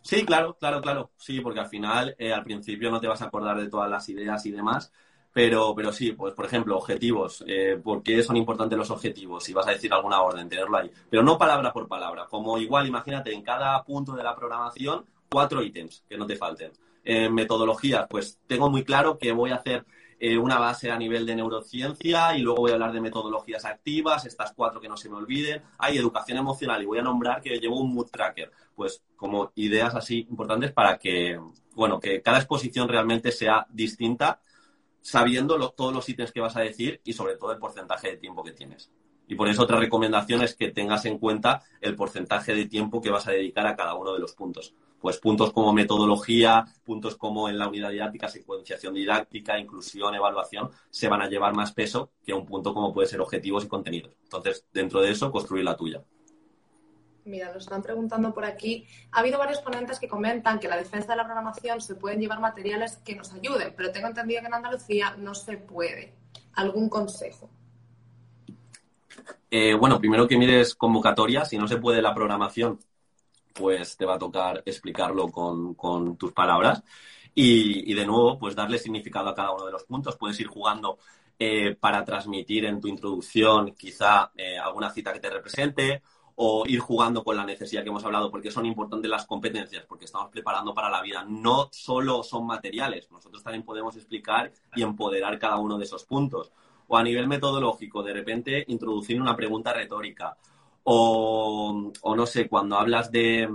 Sí, 0.00 0.24
claro, 0.24 0.56
claro, 0.58 0.80
claro. 0.80 1.12
Sí, 1.16 1.40
porque 1.40 1.60
al 1.60 1.68
final, 1.68 2.16
eh, 2.18 2.32
al 2.32 2.42
principio 2.42 2.90
no 2.90 3.00
te 3.00 3.06
vas 3.06 3.22
a 3.22 3.26
acordar 3.26 3.60
de 3.60 3.68
todas 3.68 3.88
las 3.88 4.08
ideas 4.08 4.44
y 4.46 4.50
demás, 4.50 4.92
pero, 5.32 5.74
pero 5.76 5.92
sí, 5.92 6.12
pues 6.12 6.34
por 6.34 6.44
ejemplo, 6.44 6.76
objetivos. 6.76 7.44
Eh, 7.46 7.80
¿Por 7.82 8.02
qué 8.02 8.22
son 8.22 8.36
importantes 8.36 8.76
los 8.76 8.90
objetivos? 8.90 9.44
Si 9.44 9.52
vas 9.52 9.68
a 9.68 9.70
decir 9.70 9.92
alguna 9.92 10.20
orden, 10.20 10.48
tenerlo 10.48 10.76
ahí. 10.76 10.90
Pero 11.08 11.22
no 11.22 11.38
palabra 11.38 11.72
por 11.72 11.86
palabra. 11.86 12.26
Como 12.26 12.58
igual, 12.58 12.86
imagínate, 12.88 13.32
en 13.32 13.42
cada 13.42 13.82
punto 13.84 14.12
de 14.12 14.24
la 14.24 14.34
programación, 14.34 15.06
cuatro 15.30 15.62
ítems 15.62 16.04
que 16.08 16.18
no 16.18 16.26
te 16.26 16.36
falten. 16.36 16.72
En 17.04 17.32
metodología, 17.32 18.06
pues 18.08 18.40
tengo 18.46 18.68
muy 18.68 18.84
claro 18.84 19.18
que 19.18 19.32
voy 19.32 19.52
a 19.52 19.56
hacer 19.56 19.86
eh, 20.24 20.38
una 20.38 20.56
base 20.56 20.88
a 20.88 20.96
nivel 20.96 21.26
de 21.26 21.34
neurociencia 21.34 22.36
y 22.36 22.42
luego 22.42 22.60
voy 22.60 22.70
a 22.70 22.74
hablar 22.74 22.92
de 22.92 23.00
metodologías 23.00 23.64
activas, 23.64 24.24
estas 24.24 24.52
cuatro 24.52 24.80
que 24.80 24.88
no 24.88 24.96
se 24.96 25.08
me 25.08 25.16
olviden. 25.16 25.62
Hay 25.78 25.98
educación 25.98 26.38
emocional 26.38 26.80
y 26.80 26.86
voy 26.86 27.00
a 27.00 27.02
nombrar 27.02 27.42
que 27.42 27.58
llevo 27.58 27.80
un 27.80 27.92
mood 27.92 28.06
tracker, 28.06 28.52
pues 28.76 29.02
como 29.16 29.50
ideas 29.56 29.96
así 29.96 30.24
importantes 30.30 30.70
para 30.70 30.96
que, 30.96 31.40
bueno, 31.74 31.98
que 31.98 32.22
cada 32.22 32.38
exposición 32.38 32.88
realmente 32.88 33.32
sea 33.32 33.66
distinta, 33.68 34.38
sabiendo 35.00 35.58
todos 35.70 35.92
los 35.92 36.08
ítems 36.08 36.30
que 36.30 36.40
vas 36.40 36.56
a 36.56 36.60
decir 36.60 37.00
y 37.02 37.14
sobre 37.14 37.36
todo 37.36 37.50
el 37.50 37.58
porcentaje 37.58 38.10
de 38.12 38.16
tiempo 38.18 38.44
que 38.44 38.52
tienes. 38.52 38.92
Y 39.28 39.34
por 39.34 39.48
eso 39.48 39.62
otra 39.62 39.78
recomendación 39.78 40.42
es 40.42 40.54
que 40.54 40.70
tengas 40.70 41.04
en 41.06 41.18
cuenta 41.18 41.62
el 41.80 41.96
porcentaje 41.96 42.54
de 42.54 42.66
tiempo 42.66 43.00
que 43.00 43.10
vas 43.10 43.26
a 43.28 43.32
dedicar 43.32 43.66
a 43.66 43.76
cada 43.76 43.94
uno 43.94 44.12
de 44.12 44.20
los 44.20 44.34
puntos 44.34 44.74
pues 45.02 45.18
puntos 45.18 45.52
como 45.52 45.72
metodología, 45.72 46.64
puntos 46.84 47.16
como 47.16 47.48
en 47.48 47.58
la 47.58 47.66
unidad 47.66 47.90
didáctica, 47.90 48.28
secuenciación 48.28 48.94
didáctica, 48.94 49.58
inclusión, 49.58 50.14
evaluación, 50.14 50.70
se 50.90 51.08
van 51.08 51.20
a 51.20 51.28
llevar 51.28 51.54
más 51.54 51.72
peso 51.72 52.12
que 52.24 52.32
un 52.32 52.46
punto 52.46 52.72
como 52.72 52.94
puede 52.94 53.08
ser 53.08 53.20
objetivos 53.20 53.64
y 53.64 53.68
contenidos. 53.68 54.14
Entonces, 54.22 54.64
dentro 54.72 55.02
de 55.02 55.10
eso, 55.10 55.32
construir 55.32 55.64
la 55.64 55.76
tuya. 55.76 56.04
Mira, 57.24 57.52
nos 57.52 57.64
están 57.64 57.82
preguntando 57.82 58.32
por 58.32 58.44
aquí. 58.44 58.86
Ha 59.10 59.20
habido 59.20 59.38
varios 59.38 59.60
ponentes 59.60 59.98
que 59.98 60.08
comentan 60.08 60.60
que 60.60 60.68
la 60.68 60.76
defensa 60.76 61.12
de 61.12 61.16
la 61.16 61.24
programación 61.24 61.80
se 61.80 61.96
pueden 61.96 62.20
llevar 62.20 62.40
materiales 62.40 62.96
que 62.98 63.16
nos 63.16 63.32
ayuden, 63.32 63.74
pero 63.76 63.90
tengo 63.90 64.06
entendido 64.06 64.40
que 64.40 64.46
en 64.46 64.54
Andalucía 64.54 65.16
no 65.18 65.34
se 65.34 65.56
puede. 65.56 66.14
¿Algún 66.54 66.88
consejo? 66.88 67.50
Eh, 69.50 69.74
bueno, 69.74 69.98
primero 69.98 70.26
que 70.26 70.38
mires 70.38 70.74
convocatoria, 70.74 71.44
si 71.44 71.58
no 71.58 71.68
se 71.68 71.76
puede 71.76 72.00
la 72.00 72.14
programación, 72.14 72.78
pues 73.52 73.96
te 73.96 74.06
va 74.06 74.14
a 74.14 74.18
tocar 74.18 74.62
explicarlo 74.64 75.28
con, 75.28 76.16
tus 76.16 76.32
palabras. 76.32 76.82
Y, 77.34 77.94
de 77.94 78.06
nuevo, 78.06 78.38
pues 78.38 78.54
darle 78.54 78.78
significado 78.78 79.28
a 79.28 79.34
cada 79.34 79.52
uno 79.52 79.66
de 79.66 79.72
los 79.72 79.84
puntos. 79.84 80.16
Puedes 80.16 80.38
ir 80.40 80.46
jugando 80.46 80.98
eh, 81.38 81.76
para 81.78 82.04
transmitir 82.04 82.64
en 82.66 82.80
tu 82.80 82.88
introducción 82.88 83.72
quizá 83.72 84.30
eh, 84.36 84.58
alguna 84.58 84.90
cita 84.90 85.12
que 85.12 85.20
te 85.20 85.30
represente 85.30 86.02
o 86.36 86.64
ir 86.66 86.80
jugando 86.80 87.22
con 87.22 87.36
la 87.36 87.44
necesidad 87.44 87.82
que 87.82 87.90
hemos 87.90 88.04
hablado, 88.04 88.30
porque 88.30 88.50
son 88.50 88.66
importantes 88.66 89.10
las 89.10 89.26
competencias, 89.26 89.84
porque 89.86 90.06
estamos 90.06 90.30
preparando 90.30 90.74
para 90.74 90.90
la 90.90 91.02
vida. 91.02 91.24
No 91.28 91.68
solo 91.72 92.22
son 92.22 92.46
materiales, 92.46 93.10
nosotros 93.10 93.42
también 93.42 93.64
podemos 93.64 93.96
explicar 93.96 94.52
y 94.74 94.82
empoderar 94.82 95.38
cada 95.38 95.58
uno 95.58 95.78
de 95.78 95.84
esos 95.84 96.04
puntos. 96.04 96.52
O 96.92 96.96
a 96.98 97.02
nivel 97.02 97.26
metodológico, 97.26 98.02
de 98.02 98.12
repente 98.12 98.64
introducir 98.68 99.18
una 99.18 99.34
pregunta 99.34 99.72
retórica. 99.72 100.36
O, 100.84 101.90
o 102.02 102.16
no 102.16 102.26
sé, 102.26 102.48
cuando 102.48 102.76
hablas 102.76 103.10
de, 103.10 103.48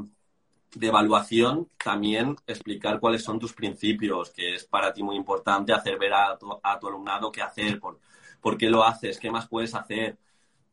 de 0.73 0.87
evaluación, 0.87 1.69
también 1.83 2.35
explicar 2.47 2.99
cuáles 2.99 3.23
son 3.23 3.37
tus 3.37 3.53
principios, 3.53 4.31
que 4.31 4.55
es 4.55 4.63
para 4.65 4.91
ti 4.91 5.03
muy 5.03 5.15
importante 5.15 5.71
hacer 5.71 5.99
ver 5.99 6.13
a 6.15 6.35
tu, 6.39 6.47
a 6.63 6.79
tu 6.79 6.87
alumnado 6.87 7.31
qué 7.31 7.43
hacer, 7.43 7.79
por, 7.79 7.99
por 8.41 8.57
qué 8.57 8.71
lo 8.71 8.83
haces, 8.83 9.19
qué 9.19 9.29
más 9.29 9.47
puedes 9.47 9.75
hacer. 9.75 10.17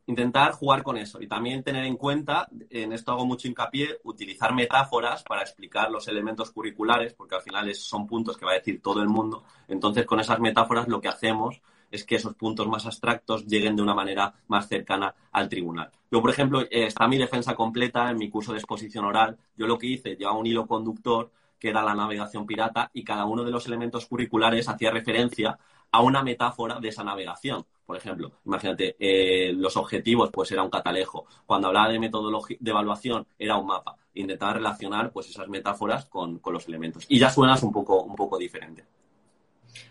Intentar 0.07 0.53
jugar 0.53 0.81
con 0.81 0.97
eso 0.97 1.21
y 1.21 1.27
también 1.27 1.63
tener 1.63 1.85
en 1.85 1.97
cuenta, 1.97 2.47
en 2.71 2.93
esto 2.93 3.11
hago 3.11 3.27
mucho 3.27 3.47
hincapié, 3.47 3.99
utilizar 4.03 4.55
metáforas 4.55 5.21
para 5.23 5.41
explicar 5.43 5.91
los 5.91 6.07
elementos 6.07 6.49
curriculares, 6.51 7.13
porque 7.13 7.35
al 7.35 7.41
final 7.43 7.75
son 7.75 8.07
puntos 8.07 8.37
que 8.37 8.45
va 8.45 8.53
a 8.53 8.55
decir 8.55 8.81
todo 8.81 9.01
el 9.03 9.09
mundo. 9.09 9.43
Entonces, 9.67 10.05
con 10.07 10.19
esas 10.19 10.39
metáforas 10.39 10.87
lo 10.87 10.99
que 10.99 11.09
hacemos 11.09 11.61
es 11.95 12.05
que 12.05 12.15
esos 12.15 12.35
puntos 12.35 12.67
más 12.67 12.85
abstractos 12.85 13.45
lleguen 13.45 13.75
de 13.75 13.81
una 13.81 13.93
manera 13.93 14.33
más 14.47 14.67
cercana 14.67 15.15
al 15.31 15.49
tribunal. 15.49 15.91
Yo, 16.11 16.21
por 16.21 16.29
ejemplo, 16.29 16.61
eh, 16.61 16.67
está 16.71 17.07
mi 17.07 17.17
defensa 17.17 17.55
completa 17.55 18.09
en 18.09 18.17
mi 18.17 18.29
curso 18.29 18.51
de 18.51 18.59
exposición 18.59 19.05
oral. 19.05 19.37
Yo 19.57 19.67
lo 19.67 19.77
que 19.77 19.87
hice, 19.87 20.15
llevaba 20.15 20.37
un 20.37 20.45
hilo 20.45 20.67
conductor 20.67 21.31
que 21.59 21.69
era 21.69 21.83
la 21.83 21.95
navegación 21.95 22.45
pirata 22.45 22.91
y 22.93 23.03
cada 23.03 23.25
uno 23.25 23.43
de 23.43 23.51
los 23.51 23.65
elementos 23.65 24.05
curriculares 24.05 24.67
hacía 24.69 24.91
referencia 24.91 25.57
a 25.91 26.01
una 26.01 26.23
metáfora 26.23 26.79
de 26.79 26.89
esa 26.89 27.03
navegación. 27.03 27.65
Por 27.85 27.97
ejemplo, 27.97 28.33
imagínate, 28.45 28.95
eh, 28.99 29.53
los 29.53 29.77
objetivos, 29.77 30.29
pues 30.31 30.51
era 30.51 30.63
un 30.63 30.69
catalejo. 30.69 31.25
Cuando 31.45 31.67
hablaba 31.67 31.89
de 31.89 31.99
metodología 31.99 32.57
de 32.59 32.71
evaluación, 32.71 33.27
era 33.37 33.57
un 33.57 33.67
mapa. 33.67 33.95
Intentaba 34.15 34.53
relacionar 34.53 35.11
pues 35.11 35.29
esas 35.29 35.47
metáforas 35.47 36.05
con, 36.05 36.39
con 36.39 36.53
los 36.53 36.67
elementos. 36.67 37.05
Y 37.07 37.19
ya 37.19 37.29
suenas 37.29 37.63
un 37.63 37.71
poco, 37.71 38.01
un 38.03 38.15
poco 38.15 38.37
diferente. 38.37 38.85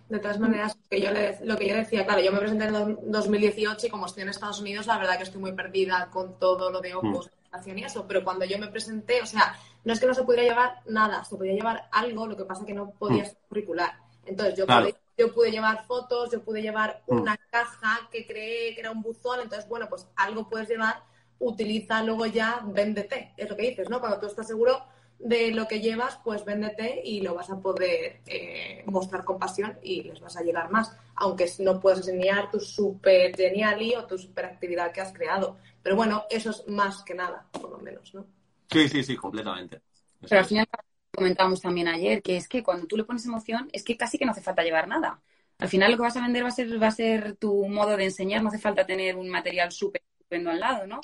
De 0.09 0.19
todas 0.19 0.39
maneras, 0.39 0.77
que 0.89 1.01
yo 1.01 1.11
lo 1.43 1.57
que 1.57 1.69
yo 1.69 1.75
decía, 1.75 2.05
claro, 2.05 2.21
yo 2.21 2.33
me 2.33 2.39
presenté 2.39 2.67
en 2.67 3.11
2018 3.11 3.87
y 3.87 3.91
como 3.91 4.07
estoy 4.07 4.23
en 4.23 4.29
Estados 4.29 4.61
Unidos, 4.61 4.87
la 4.87 4.99
verdad 4.99 5.17
que 5.17 5.25
estoy 5.25 5.41
muy 5.41 5.53
perdida 5.53 6.09
con 6.11 6.39
todo 6.39 6.71
lo 6.71 6.81
de 6.81 6.95
Opus, 6.95 7.31
mm. 7.53 7.79
y 7.79 7.85
eso, 7.85 8.07
pero 8.07 8.23
cuando 8.23 8.45
yo 8.45 8.59
me 8.59 8.69
presenté, 8.69 9.23
o 9.23 9.27
sea, 9.27 9.57
no 9.85 9.93
es 9.93 10.01
que 10.01 10.07
no 10.07 10.15
se 10.15 10.23
pudiera 10.23 10.45
llevar 10.45 10.81
nada, 10.87 11.25
se 11.25 11.37
podía 11.37 11.55
llevar 11.55 11.89
algo, 11.93 12.27
lo 12.27 12.37
que 12.37 12.45
pasa 12.45 12.65
que 12.65 12.75
no 12.75 12.91
podía 12.91 13.25
mm. 13.25 13.27
ser 13.27 13.39
curricular. 13.49 13.93
Entonces 14.27 14.57
yo, 14.57 14.67
pude, 14.67 14.95
yo 15.19 15.35
pude 15.35 15.51
llevar 15.51 15.85
fotos, 15.87 16.31
yo 16.33 16.43
pude 16.43 16.63
llevar 16.63 17.03
mm. 17.07 17.21
una 17.21 17.37
caja 17.51 18.09
que 18.11 18.27
creé 18.27 18.75
que 18.75 18.81
era 18.81 18.91
un 18.91 19.03
buzón, 19.03 19.41
entonces, 19.41 19.69
bueno, 19.69 19.89
pues 19.89 20.07
algo 20.17 20.49
puedes 20.49 20.69
llevar, 20.69 21.03
utiliza 21.39 22.03
luego 22.03 22.27
ya, 22.27 22.63
véndete, 22.65 23.35
es 23.37 23.49
lo 23.49 23.57
que 23.57 23.71
dices, 23.71 23.89
¿no? 23.91 24.01
Cuando 24.01 24.19
tú 24.19 24.27
estás 24.27 24.47
seguro 24.47 24.83
de 25.19 25.53
lo 25.53 25.67
que 25.67 25.81
llevas, 25.81 26.19
pues 26.23 26.45
véndete 26.45 27.01
y 27.05 27.21
lo 27.23 27.35
vas 27.35 27.51
a 27.51 27.61
poder 27.61 28.21
eh, 28.27 28.83
mostrar 28.87 29.25
con 29.25 29.39
pasión 29.39 29.79
y 29.83 30.03
les 30.03 30.21
vas 30.21 30.37
a 30.37 30.43
llegar 30.43 30.71
más. 30.71 30.93
Aunque 31.17 31.51
no 31.61 31.81
puedas 31.81 32.01
enseñar 32.01 32.51
tu 32.51 32.61
super 32.61 33.35
geniali 33.35 33.95
o 33.95 34.07
tu 34.07 34.19
super 34.19 34.45
actividad 34.45 34.93
que 34.93 35.01
has 35.01 35.13
creado. 35.13 35.57
Pero 35.83 35.97
bueno, 35.97 36.25
eso 36.31 36.51
es 36.51 36.67
más 36.69 37.03
que 37.03 37.15
nada, 37.15 37.47
por 37.53 37.71
lo 37.71 37.79
menos, 37.79 38.15
¿no? 38.15 38.27
Sí, 38.71 38.89
sí, 38.89 39.05
sí, 39.05 39.17
completamente. 39.17 39.83
Pero 40.21 40.41
al 40.41 40.47
final 40.47 40.67
comentábamos 41.15 41.61
también 41.61 41.89
ayer 41.89 42.23
que 42.23 42.37
es 42.37 42.49
que 42.49 42.63
cuando 42.63 42.87
tú 42.87 42.97
le 42.97 43.05
pones 43.05 43.25
emoción, 43.25 43.69
es 43.73 43.85
que 43.85 43.97
casi 43.97 44.19
que 44.19 44.25
no 44.25 44.33
hace 44.33 44.43
falta 44.43 44.63
llevar 44.63 44.89
nada. 44.89 45.23
Al 45.59 45.69
final 45.69 45.91
lo 45.93 45.97
que 45.97 46.03
vas 46.03 46.17
a 46.17 46.23
vender 46.23 46.43
va 46.45 46.49
a 46.49 46.53
ser, 46.53 46.83
va 46.83 46.89
a 46.89 46.91
ser 46.91 47.37
tu 47.37 47.67
modo 47.69 47.97
de 47.97 48.05
enseñar, 48.05 48.43
no 48.43 48.49
hace 48.49 48.59
falta 48.59 48.85
tener 48.85 49.17
un 49.17 49.29
material 49.29 49.71
súper 49.71 50.03
estupendo 50.13 50.51
al 50.51 50.61
lado, 50.61 50.87
¿no? 50.87 51.01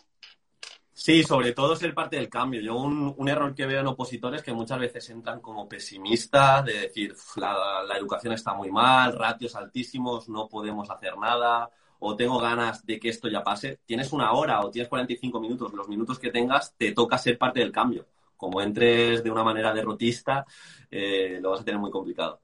Sí, 1.03 1.23
sobre 1.25 1.53
todo 1.53 1.75
ser 1.77 1.95
parte 1.95 2.17
del 2.17 2.29
cambio. 2.29 2.61
Yo 2.61 2.77
un, 2.77 3.29
error 3.29 3.55
que 3.55 3.65
veo 3.65 3.81
en 3.81 3.87
opositores 3.87 4.43
que 4.43 4.53
muchas 4.53 4.79
veces 4.79 5.09
entran 5.09 5.41
como 5.41 5.67
pesimistas, 5.67 6.63
de 6.67 6.75
decir, 6.75 7.15
la, 7.37 7.83
la, 7.89 7.97
educación 7.97 8.35
está 8.35 8.53
muy 8.53 8.71
mal, 8.71 9.17
ratios 9.17 9.57
altísimos, 9.57 10.29
no 10.29 10.47
podemos 10.47 10.91
hacer 10.91 11.17
nada, 11.17 11.71
o 12.01 12.15
tengo 12.17 12.39
ganas 12.39 12.85
de 12.85 13.01
que 13.01 13.09
esto 13.09 13.29
ya 13.29 13.43
pase. 13.43 13.79
Tienes 13.87 14.13
una 14.13 14.33
hora 14.33 14.61
o 14.61 14.71
tienes 14.71 14.91
45 14.91 15.41
minutos, 15.41 15.73
los 15.73 15.89
minutos 15.89 16.19
que 16.19 16.31
tengas, 16.31 16.75
te 16.77 16.93
toca 16.93 17.17
ser 17.17 17.39
parte 17.39 17.61
del 17.61 17.73
cambio. 17.73 18.07
Como 18.37 18.61
entres 18.61 19.25
de 19.25 19.31
una 19.31 19.43
manera 19.43 19.73
derrotista, 19.73 20.45
eh, 20.91 21.39
lo 21.41 21.53
vas 21.53 21.63
a 21.63 21.65
tener 21.65 21.81
muy 21.81 21.91
complicado. 21.91 22.41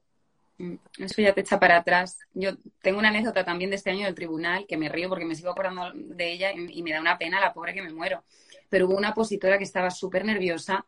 Mm, 0.57 0.75
eso 0.97 1.21
ya 1.21 1.33
te 1.33 1.41
echa 1.41 1.59
para 1.59 1.77
atrás. 1.77 2.19
Yo 2.33 2.51
tengo 2.81 2.97
una 2.99 3.09
anécdota 3.09 3.45
también 3.45 3.69
de 3.69 3.75
este 3.75 3.91
año 3.91 4.05
del 4.05 4.15
tribunal 4.15 4.65
que 4.67 4.77
me 4.77 4.89
río 4.89 5.09
porque 5.09 5.25
me 5.25 5.35
sigo 5.35 5.51
acordando 5.51 5.91
de 5.93 6.31
ella 6.31 6.51
y, 6.51 6.81
me 6.81 6.91
da 6.91 7.01
una 7.01 7.17
pena 7.17 7.39
la 7.39 7.53
pobre 7.53 7.73
que 7.73 7.81
me 7.81 7.93
muero. 7.93 8.23
Pero 8.69 8.87
hubo 8.87 8.97
una 8.97 9.11
opositora 9.11 9.57
que 9.57 9.63
estaba 9.63 9.89
súper 9.89 10.25
nerviosa 10.25 10.85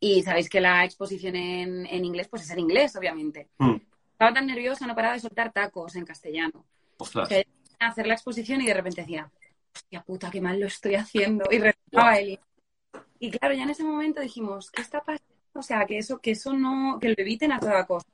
y 0.00 0.22
sabéis 0.22 0.48
que 0.48 0.60
la 0.60 0.84
exposición 0.84 1.36
en, 1.36 2.04
inglés 2.04 2.28
pues 2.28 2.42
es 2.42 2.50
en 2.50 2.60
inglés, 2.60 2.94
obviamente. 2.96 3.48
Mm. 3.58 3.76
Estaba 4.12 4.32
tan 4.32 4.46
nerviosa, 4.46 4.86
no 4.86 4.94
paraba 4.94 5.14
de 5.14 5.20
soltar 5.20 5.52
tacos 5.52 5.96
en 5.96 6.04
castellano. 6.04 6.64
Ostras. 6.96 7.28
hacer 7.78 8.06
la 8.06 8.14
exposición 8.14 8.60
y 8.60 8.66
de 8.66 8.74
repente 8.74 9.02
decía, 9.02 9.30
hostia 9.74 10.02
puta, 10.02 10.30
qué 10.30 10.40
mal 10.40 10.58
lo 10.58 10.66
estoy 10.66 10.96
haciendo. 10.96 11.44
Y 11.50 11.58
rezaba 11.58 12.18
él. 12.18 12.40
Y 13.20 13.30
claro, 13.30 13.54
ya 13.54 13.62
en 13.62 13.70
ese 13.70 13.84
momento 13.84 14.20
dijimos, 14.20 14.70
¿qué 14.70 14.82
está 14.82 15.00
pasando? 15.02 15.24
O 15.54 15.62
sea, 15.62 15.84
que 15.86 15.98
eso, 15.98 16.18
que 16.18 16.32
eso 16.32 16.52
no, 16.52 16.98
que 17.00 17.08
lo 17.08 17.14
eviten 17.16 17.52
a 17.52 17.60
toda 17.60 17.86
costa. 17.86 18.12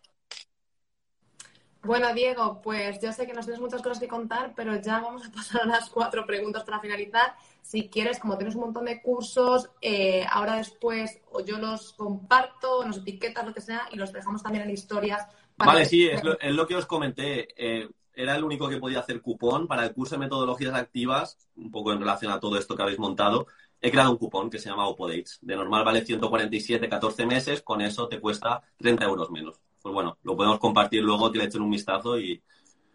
Bueno, 1.85 2.15
Diego, 2.15 2.61
pues 2.63 2.99
yo 3.01 3.13
sé 3.13 3.27
que 3.27 3.35
nos 3.35 3.45
tienes 3.45 3.61
muchas 3.61 3.83
cosas 3.83 4.01
que 4.01 4.09
contar, 4.09 4.55
pero 4.57 4.81
ya 4.81 5.01
vamos 5.01 5.27
a 5.27 5.31
pasar 5.31 5.63
a 5.63 5.67
las 5.67 5.91
cuatro 5.91 6.27
preguntas 6.27 6.65
para 6.65 6.81
finalizar. 6.81 7.35
Si 7.61 7.89
quieres, 7.89 8.19
como 8.19 8.39
tienes 8.39 8.55
un 8.55 8.63
montón 8.63 8.87
de 8.87 9.03
cursos, 9.03 9.71
eh, 9.83 10.25
ahora 10.31 10.57
después 10.57 11.21
o 11.31 11.41
yo 11.45 11.59
los 11.59 11.93
comparto, 11.93 12.85
nos 12.87 12.99
etiquetas, 12.99 13.47
lo 13.47 13.53
que 13.53 13.61
sea, 13.61 13.83
y 13.93 13.97
los 13.97 14.13
dejamos 14.13 14.43
también 14.43 14.65
en 14.65 14.71
historias. 14.71 15.27
vale, 15.57 15.85
sí, 15.85 16.09
es 16.09 16.23
lo, 16.25 16.67
que 16.67 16.77
os 16.77 16.87
comenté. 16.87 17.49
Eh, 17.57 17.89
era 18.15 18.37
el 18.37 18.45
único 18.45 18.69
que 18.69 18.79
podía 18.79 19.01
hacer 19.01 19.21
cupón 19.21 19.67
para 19.67 19.85
el 19.85 19.93
curso 19.93 20.15
de 20.15 20.21
metodologías 20.21 20.75
activas, 20.75 21.37
un 21.57 21.71
poco 21.71 21.93
en 21.93 22.01
relación 22.01 22.33
a 22.33 22.41
todo 22.41 22.57
esto 22.59 22.77
que 22.77 22.83
habéis 22.83 22.99
montado. 22.99 23.47
He 23.81 23.91
creado 23.91 24.13
un 24.13 24.17
cupón 24.17 24.49
que 24.49 24.59
se 24.59 24.71
llama 24.71 24.87
Opodates. 24.87 25.39
De 25.43 25.57
normal 25.57 25.85
vale 25.85 26.05
147, 26.05 26.89
14 26.89 27.27
meses, 27.27 27.61
con 27.61 27.83
eso 27.83 28.09
te 28.09 28.21
cuesta 28.21 28.63
30 28.79 29.05
euros 29.05 29.31
menos 29.31 29.61
pues 29.85 29.93
bueno, 29.93 30.17
lo 30.23 30.35
podemos 30.35 30.59
compartir 30.59 31.03
luego, 31.03 31.31
que 31.31 31.37
le 31.37 31.45
echen 31.45 31.61
un 31.61 31.71
vistazo 31.71 32.19
y 32.19 32.43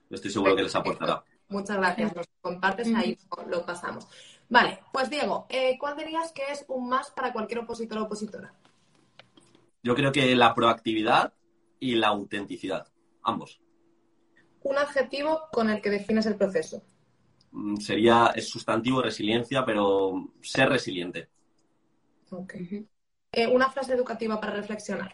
estoy 0.09 0.31
seguro 0.31 0.55
que 0.55 0.63
les 0.63 0.75
aportará. 0.75 1.23
Muchas 1.47 1.77
gracias. 1.77 2.15
Nos 2.15 2.25
compartes 2.41 2.91
ahí, 2.95 3.15
lo 3.47 3.63
pasamos. 3.63 4.07
Vale, 4.49 4.79
pues 4.91 5.07
Diego, 5.07 5.45
eh, 5.49 5.77
¿cuál 5.79 5.95
dirías 5.95 6.31
que 6.31 6.41
es 6.51 6.65
un 6.67 6.89
más 6.89 7.11
para 7.11 7.31
cualquier 7.31 7.59
opositor 7.59 7.99
o 7.99 8.05
opositora? 8.05 8.55
Yo 9.83 9.93
creo 9.93 10.11
que 10.11 10.35
la 10.35 10.55
proactividad 10.55 11.31
y 11.79 11.93
la 11.93 12.07
autenticidad, 12.07 12.87
ambos. 13.21 13.61
Un 14.63 14.79
adjetivo 14.79 15.41
con 15.51 15.69
el 15.69 15.83
que 15.83 15.91
defines 15.91 16.25
el 16.25 16.37
proceso. 16.37 16.81
Mm, 17.51 17.75
sería, 17.75 18.33
es 18.35 18.49
sustantivo 18.49 19.03
resiliencia, 19.03 19.63
pero 19.63 20.31
ser 20.41 20.69
resiliente. 20.69 21.29
Ok. 22.31 22.55
Eh, 23.31 23.45
una 23.45 23.69
frase 23.69 23.93
educativa 23.93 24.39
para 24.39 24.53
reflexionar. 24.53 25.13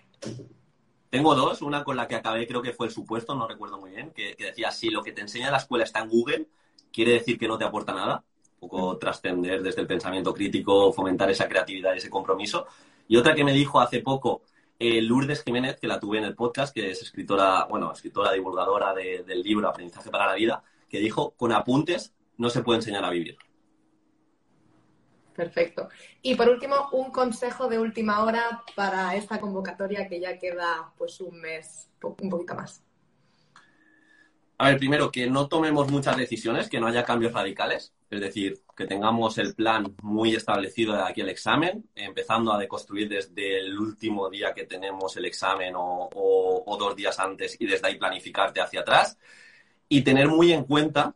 Tengo 1.16 1.34
dos, 1.34 1.62
una 1.62 1.86
con 1.86 1.96
la 1.96 2.10
que 2.10 2.16
acabé, 2.16 2.46
creo 2.46 2.62
que 2.62 2.74
fue 2.74 2.88
el 2.88 2.92
supuesto, 2.92 3.36
no 3.36 3.48
recuerdo 3.48 3.80
muy 3.80 3.92
bien, 3.92 4.12
que, 4.12 4.36
decía, 4.38 4.70
si 4.70 4.90
lo 4.90 5.02
que 5.02 5.14
te 5.14 5.22
enseña 5.22 5.50
la 5.50 5.60
escuela 5.60 5.86
está 5.86 6.02
en 6.02 6.10
Google, 6.10 6.50
quiere 6.92 7.14
decir 7.14 7.40
que 7.40 7.48
no 7.48 7.58
te 7.58 7.64
aporta 7.64 7.94
nada. 7.94 8.26
Un 8.60 8.68
poco 8.68 8.98
trascender 8.98 9.64
desde 9.64 9.80
el 9.80 9.88
pensamiento 9.88 10.34
crítico, 10.34 10.92
fomentar 10.92 11.32
esa 11.32 11.48
creatividad 11.48 11.94
y 11.94 12.00
ese 12.00 12.10
compromiso. 12.10 12.68
Y 13.08 13.16
otra 13.16 13.34
que 13.34 13.46
me 13.46 13.54
dijo 13.54 13.80
hace 13.80 14.02
poco 14.02 14.42
eh, 14.78 15.02
Lourdes 15.02 15.42
Jiménez, 15.42 15.80
que 15.80 15.88
la 15.88 16.02
tuve 16.02 16.18
en 16.18 16.26
el 16.26 16.36
podcast, 16.36 16.76
que 16.76 16.92
es 16.92 17.02
escritora, 17.02 17.64
bueno, 17.70 17.94
escritora 17.94 18.34
divulgadora 18.34 18.94
del 18.94 19.42
libro 19.42 19.70
Aprendizaje 19.70 20.10
para 20.10 20.26
la 20.26 20.36
Vida, 20.36 20.64
que 20.90 21.00
dijo, 21.00 21.32
con 21.38 21.54
apuntes 21.54 22.14
no 22.36 22.50
se 22.50 22.62
puede 22.62 22.80
enseñar 22.80 23.06
a 23.06 23.10
vivir. 23.10 23.38
Perfecto. 25.36 25.90
Y 26.22 26.36
por 26.36 26.50
último, 26.50 26.90
un 26.94 27.12
consejo 27.12 27.68
de 27.68 27.78
última 27.78 28.24
hora 28.24 28.64
para 28.74 29.16
esta 29.16 29.40
convocatoria 29.40 30.08
que 30.08 30.20
ya 30.20 30.40
queda 30.40 30.94
pues 30.98 31.20
un 31.20 31.42
mes, 31.42 31.90
un 32.02 32.30
poquito 32.30 32.56
más. 32.56 32.82
A 34.58 34.70
ver, 34.70 34.78
primero, 34.78 35.12
que 35.12 35.30
no 35.30 35.50
tomemos 35.50 35.92
muchas 35.92 36.16
decisiones, 36.16 36.70
que 36.70 36.80
no 36.80 36.88
haya 36.88 37.04
cambios 37.04 37.34
radicales, 37.34 37.94
es 38.10 38.22
decir, 38.22 38.62
que 38.78 38.88
tengamos 38.88 39.38
el 39.38 39.54
plan 39.54 39.94
muy 40.02 40.34
establecido 40.34 40.96
de 40.96 41.04
aquí 41.04 41.20
al 41.20 41.28
examen, 41.28 41.90
empezando 41.94 42.54
a 42.54 42.58
deconstruir 42.58 43.10
desde 43.10 43.60
el 43.60 43.78
último 43.78 44.30
día 44.30 44.54
que 44.54 44.64
tenemos 44.64 45.18
el 45.18 45.26
examen 45.26 45.74
o, 45.76 46.10
o 46.14 46.78
dos 46.78 46.96
días 46.96 47.20
antes 47.20 47.58
y 47.60 47.66
desde 47.66 47.88
ahí 47.88 47.98
planificarte 47.98 48.62
hacia 48.62 48.80
atrás, 48.80 49.18
y 49.90 50.02
tener 50.04 50.30
muy 50.30 50.54
en 50.54 50.64
cuenta 50.64 51.14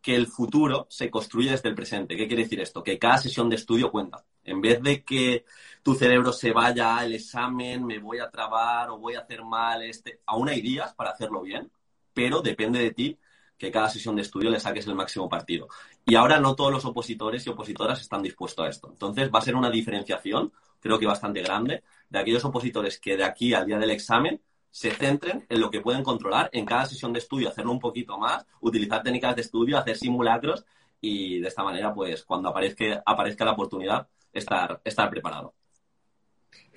que 0.00 0.14
el 0.14 0.26
futuro 0.26 0.86
se 0.90 1.10
construye 1.10 1.50
desde 1.50 1.68
el 1.68 1.74
presente. 1.74 2.16
¿Qué 2.16 2.26
quiere 2.26 2.44
decir 2.44 2.60
esto? 2.60 2.82
Que 2.82 2.98
cada 2.98 3.18
sesión 3.18 3.48
de 3.48 3.56
estudio 3.56 3.90
cuenta. 3.90 4.24
En 4.44 4.60
vez 4.60 4.82
de 4.82 5.04
que 5.04 5.44
tu 5.82 5.94
cerebro 5.94 6.32
se 6.32 6.52
vaya 6.52 6.96
al 6.96 7.14
examen, 7.14 7.84
me 7.84 7.98
voy 7.98 8.18
a 8.18 8.30
trabar 8.30 8.90
o 8.90 8.98
voy 8.98 9.14
a 9.14 9.20
hacer 9.20 9.44
mal, 9.44 9.82
este... 9.82 10.20
aún 10.26 10.48
hay 10.48 10.60
días 10.60 10.94
para 10.94 11.10
hacerlo 11.10 11.42
bien, 11.42 11.70
pero 12.14 12.40
depende 12.40 12.78
de 12.78 12.92
ti 12.92 13.18
que 13.58 13.70
cada 13.72 13.90
sesión 13.90 14.14
de 14.16 14.22
estudio 14.22 14.50
le 14.50 14.60
saques 14.60 14.86
el 14.86 14.94
máximo 14.94 15.28
partido. 15.28 15.68
Y 16.06 16.14
ahora 16.14 16.38
no 16.38 16.54
todos 16.54 16.72
los 16.72 16.84
opositores 16.84 17.46
y 17.46 17.50
opositoras 17.50 18.00
están 18.00 18.22
dispuestos 18.22 18.64
a 18.64 18.68
esto. 18.68 18.88
Entonces 18.88 19.30
va 19.34 19.40
a 19.40 19.42
ser 19.42 19.56
una 19.56 19.70
diferenciación, 19.70 20.52
creo 20.80 20.98
que 20.98 21.06
bastante 21.06 21.42
grande, 21.42 21.82
de 22.08 22.18
aquellos 22.18 22.44
opositores 22.44 22.98
que 23.00 23.16
de 23.16 23.24
aquí 23.24 23.52
al 23.52 23.66
día 23.66 23.78
del 23.78 23.90
examen 23.90 24.40
se 24.78 24.92
centren 24.92 25.44
en 25.48 25.60
lo 25.60 25.72
que 25.72 25.80
pueden 25.80 26.04
controlar 26.04 26.50
en 26.52 26.64
cada 26.64 26.86
sesión 26.86 27.12
de 27.12 27.18
estudio, 27.18 27.48
hacerlo 27.48 27.72
un 27.72 27.80
poquito 27.80 28.16
más, 28.16 28.46
utilizar 28.60 29.02
técnicas 29.02 29.34
de 29.34 29.42
estudio, 29.42 29.76
hacer 29.76 29.96
simulacros 29.96 30.64
y 31.00 31.40
de 31.40 31.48
esta 31.48 31.64
manera, 31.64 31.92
pues 31.92 32.22
cuando 32.22 32.50
aparezca, 32.50 33.02
aparezca 33.04 33.44
la 33.44 33.54
oportunidad, 33.54 34.06
estar, 34.32 34.80
estar 34.84 35.10
preparado. 35.10 35.52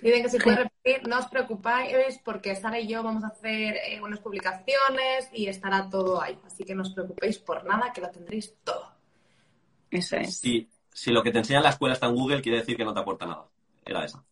Dicen 0.02 0.24
que 0.24 0.30
si 0.30 0.40
puede 0.40 0.64
repetir, 0.64 1.08
no 1.08 1.20
os 1.20 1.28
preocupáis 1.28 2.20
porque 2.26 2.56
Sara 2.56 2.80
y 2.80 2.88
yo 2.88 3.04
vamos 3.04 3.24
a 3.24 3.28
hacer 3.28 3.76
eh, 3.76 4.02
unas 4.02 4.20
publicaciones 4.20 5.30
y 5.32 5.46
estará 5.46 5.88
todo 5.88 6.20
ahí. 6.20 6.40
Así 6.44 6.64
que 6.64 6.74
no 6.74 6.82
os 6.82 6.90
preocupéis 6.90 7.38
por 7.38 7.64
nada, 7.66 7.94
que 7.94 8.02
lo 8.02 8.10
tendréis 8.10 8.56
todo. 8.64 8.96
Eso 9.92 10.16
es. 10.16 10.40
Si, 10.40 10.68
si 10.92 11.12
lo 11.12 11.22
que 11.22 11.30
te 11.30 11.38
enseña 11.38 11.60
en 11.60 11.66
la 11.66 11.70
escuela 11.70 11.94
está 11.94 12.08
en 12.08 12.16
Google, 12.16 12.42
quiere 12.42 12.58
decir 12.58 12.76
que 12.76 12.84
no 12.84 12.96
te 12.96 13.00
aporta 13.00 13.28
nada. 13.28 13.46
Era 13.86 14.04
esa. 14.06 14.24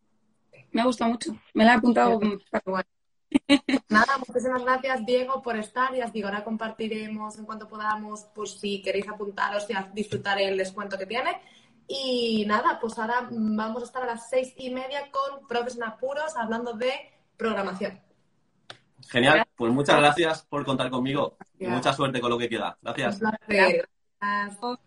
Me 0.72 0.82
ha 0.82 0.86
gustado 0.86 1.12
mucho. 1.12 1.36
Me 1.54 1.66
la 1.66 1.74
he 1.74 1.76
apuntado. 1.76 2.20
Nada, 3.90 4.18
muchísimas 4.18 4.64
gracias 4.64 5.06
Diego 5.06 5.42
por 5.42 5.56
estar. 5.56 5.94
Ya 5.96 6.06
os 6.06 6.14
digo, 6.14 6.28
ahora 6.28 6.44
compartiremos 6.44 7.38
en 7.38 7.46
cuanto 7.46 7.68
podamos, 7.68 8.26
pues 8.34 8.60
si 8.60 8.82
queréis 8.82 9.08
apuntaros 9.08 9.68
y 9.70 9.74
disfrutar 9.94 10.40
el 10.40 10.58
descuento 10.58 10.98
que 10.98 11.06
tiene. 11.06 11.40
Y 11.88 12.46
nada, 12.48 12.80
pues 12.80 12.98
ahora 13.00 13.28
vamos 13.32 13.82
a 13.82 13.86
estar 13.86 14.04
a 14.04 14.06
las 14.06 14.30
seis 14.30 14.54
y 14.58 14.70
media 14.70 15.10
con 15.12 15.48
Profes 15.48 15.76
en 15.76 15.84
Apuros 15.84 16.36
hablando 16.36 16.74
de 16.74 16.92
programación. 17.36 18.00
Genial, 19.08 19.44
pues 19.56 19.74
muchas 19.74 19.98
gracias 19.98 20.44
por 20.44 20.64
contar 20.66 20.90
conmigo 20.92 21.38
y 21.58 21.66
mucha 21.66 21.94
suerte 21.94 22.22
con 22.22 22.30
lo 22.30 22.38
que 22.38 22.50
queda. 22.50 22.78
Gracias. 22.82 23.16
Un 23.16 23.32
placer. 23.32 23.90
Gracias. 24.20 24.80